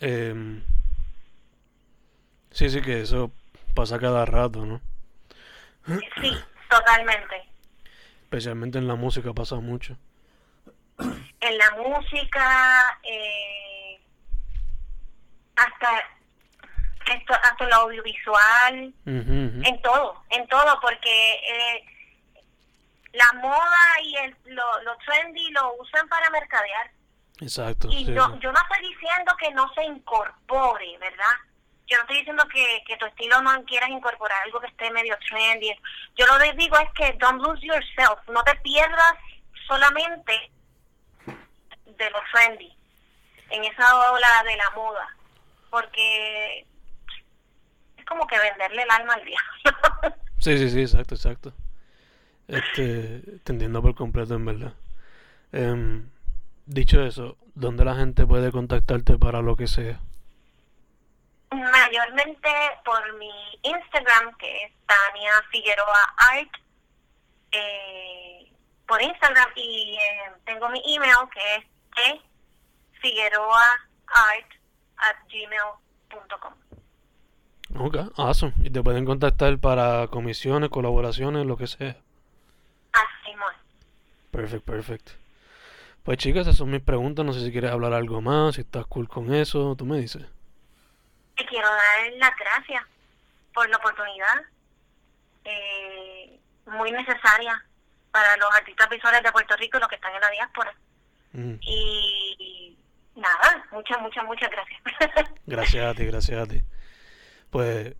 Eh, 0.00 0.62
sí, 2.50 2.70
sí, 2.70 2.80
que 2.82 3.00
eso 3.00 3.30
pasa 3.74 3.98
cada 3.98 4.24
rato, 4.24 4.64
¿no? 4.64 4.80
sí, 6.20 6.32
totalmente 6.68 7.48
especialmente 8.28 8.76
en 8.76 8.86
la 8.86 8.94
música 8.94 9.32
pasa 9.32 9.56
mucho. 9.56 9.96
En 11.40 11.56
la 11.56 11.70
música, 11.70 13.00
eh, 13.04 13.98
hasta 15.56 16.04
esto, 17.14 17.32
hasta 17.32 17.64
el 17.64 17.72
audiovisual, 17.72 18.92
en 19.06 19.82
todo, 19.82 20.22
en 20.28 20.46
todo, 20.48 20.78
porque 20.82 21.32
eh, 21.32 21.84
la 23.12 23.32
moda 23.40 23.78
y 24.02 24.16
el, 24.16 24.36
lo, 24.46 24.82
lo 24.82 24.96
trendy 25.06 25.50
lo 25.52 25.74
usan 25.76 26.06
para 26.08 26.28
mercadear. 26.30 26.90
Exacto. 27.40 27.88
Y 27.90 28.04
yo, 28.04 28.38
yo 28.40 28.52
no 28.52 28.58
estoy 28.60 28.88
diciendo 28.88 29.32
que 29.38 29.50
no 29.52 29.72
se 29.74 29.84
incorpore, 29.84 30.98
¿verdad? 30.98 31.34
yo 31.88 31.96
no 31.96 32.02
estoy 32.02 32.18
diciendo 32.18 32.44
que, 32.52 32.84
que 32.86 32.96
tu 32.98 33.06
estilo 33.06 33.40
no 33.40 33.64
quieras 33.64 33.88
incorporar 33.88 34.42
algo 34.44 34.60
que 34.60 34.66
esté 34.66 34.90
medio 34.90 35.16
trendy. 35.28 35.72
Yo 36.16 36.26
lo 36.26 36.38
que 36.38 36.52
digo 36.52 36.76
es 36.78 36.90
que 36.92 37.16
don't 37.18 37.42
lose 37.42 37.66
yourself, 37.66 38.20
no 38.28 38.42
te 38.44 38.54
pierdas 38.56 39.14
solamente 39.66 40.50
de 41.26 42.10
lo 42.10 42.18
trendy, 42.32 42.76
en 43.50 43.64
esa 43.64 44.10
ola 44.10 44.42
de 44.44 44.56
la 44.56 44.70
moda, 44.76 45.16
porque 45.70 46.66
es 47.96 48.04
como 48.04 48.26
que 48.26 48.38
venderle 48.38 48.82
el 48.82 48.90
alma 48.90 49.14
al 49.14 49.24
diablo. 49.24 50.16
sí, 50.38 50.58
sí, 50.58 50.70
sí, 50.70 50.80
exacto, 50.82 51.14
exacto. 51.14 51.52
Este, 52.46 53.20
te 53.44 53.52
entiendo 53.52 53.80
por 53.82 53.94
completo, 53.94 54.34
en 54.34 54.44
verdad. 54.44 54.74
Em, 55.52 56.10
dicho 56.68 57.02
eso, 57.02 57.36
¿dónde 57.54 57.84
la 57.84 57.94
gente 57.96 58.26
puede 58.26 58.52
contactarte 58.52 59.18
para 59.18 59.42
lo 59.42 59.56
que 59.56 59.66
sea? 59.66 60.00
mayormente 61.50 62.48
por 62.84 63.18
mi 63.18 63.30
Instagram, 63.62 64.36
que 64.36 64.64
es 64.64 64.72
Tania 64.86 65.32
Figueroa 65.50 66.14
Art, 66.16 66.50
eh, 67.52 68.52
por 68.86 69.00
Instagram, 69.02 69.50
y 69.56 69.96
eh, 69.96 70.32
tengo 70.44 70.68
mi 70.68 70.82
email, 70.86 71.28
que 71.32 71.56
es 71.56 71.64
e 72.06 72.20
gmail.com. 75.30 76.54
Ok, 77.76 77.96
awesome. 78.16 78.52
Y 78.62 78.70
te 78.70 78.82
pueden 78.82 79.04
contactar 79.04 79.58
para 79.58 80.08
comisiones, 80.08 80.70
colaboraciones, 80.70 81.46
lo 81.46 81.56
que 81.56 81.66
sea. 81.66 81.96
Así, 82.92 83.32
amor. 83.32 83.54
Perfect, 84.30 84.64
perfect. 84.64 85.10
Pues 86.08 86.16
chicas, 86.16 86.46
esas 86.46 86.56
son 86.56 86.70
mis 86.70 86.80
preguntas. 86.80 87.22
No 87.22 87.34
sé 87.34 87.44
si 87.44 87.52
quieres 87.52 87.70
hablar 87.70 87.92
algo 87.92 88.22
más, 88.22 88.54
si 88.54 88.62
estás 88.62 88.86
cool 88.86 89.06
con 89.06 89.34
eso, 89.34 89.76
tú 89.76 89.84
me 89.84 89.98
dices. 89.98 90.24
Te 91.36 91.44
quiero 91.44 91.68
dar 91.68 92.12
las 92.16 92.32
gracias 92.34 92.82
por 93.52 93.68
la 93.68 93.76
oportunidad. 93.76 94.40
Eh, 95.44 96.40
muy 96.64 96.92
necesaria 96.92 97.62
para 98.10 98.38
los 98.38 98.48
artistas 98.54 98.88
visuales 98.88 99.22
de 99.22 99.32
Puerto 99.32 99.54
Rico 99.58 99.76
y 99.76 99.80
los 99.80 99.88
que 99.90 99.96
están 99.96 100.14
en 100.14 100.20
la 100.22 100.30
diáspora. 100.30 100.74
Mm. 101.32 101.54
Y 101.60 102.78
nada, 103.14 103.66
muchas, 103.70 104.00
muchas, 104.00 104.24
muchas 104.24 104.50
gracias. 104.50 104.80
Gracias 105.44 105.84
a 105.84 105.92
ti, 105.92 106.06
gracias 106.06 106.40
a 106.40 106.46
ti. 106.46 106.62
Pues, 107.50 107.94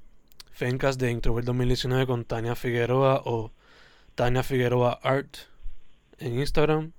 Fencast 0.52 0.98
de 0.98 1.10
Introvert 1.10 1.46
2019 1.46 2.06
con 2.06 2.24
Tania 2.24 2.54
Figueroa 2.54 3.20
o 3.26 3.52
Tania 4.14 4.42
Figueroa 4.42 4.98
Art 5.02 5.36
en 6.16 6.38
Instagram 6.38 6.94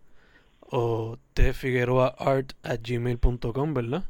o 0.71 1.17
tfigueroaart 1.33 2.53
at 2.63 2.81
gmail.com, 2.81 3.73
¿verdad? 3.73 4.03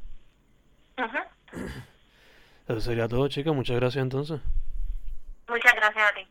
Eso 2.67 2.82
sería 2.82 3.08
todo, 3.08 3.28
chicas. 3.28 3.56
Muchas 3.56 3.78
gracias 3.78 4.04
entonces. 4.04 4.41
Muchas 5.48 5.74
gracias 5.74 6.12
a 6.12 6.15
ti. 6.15 6.28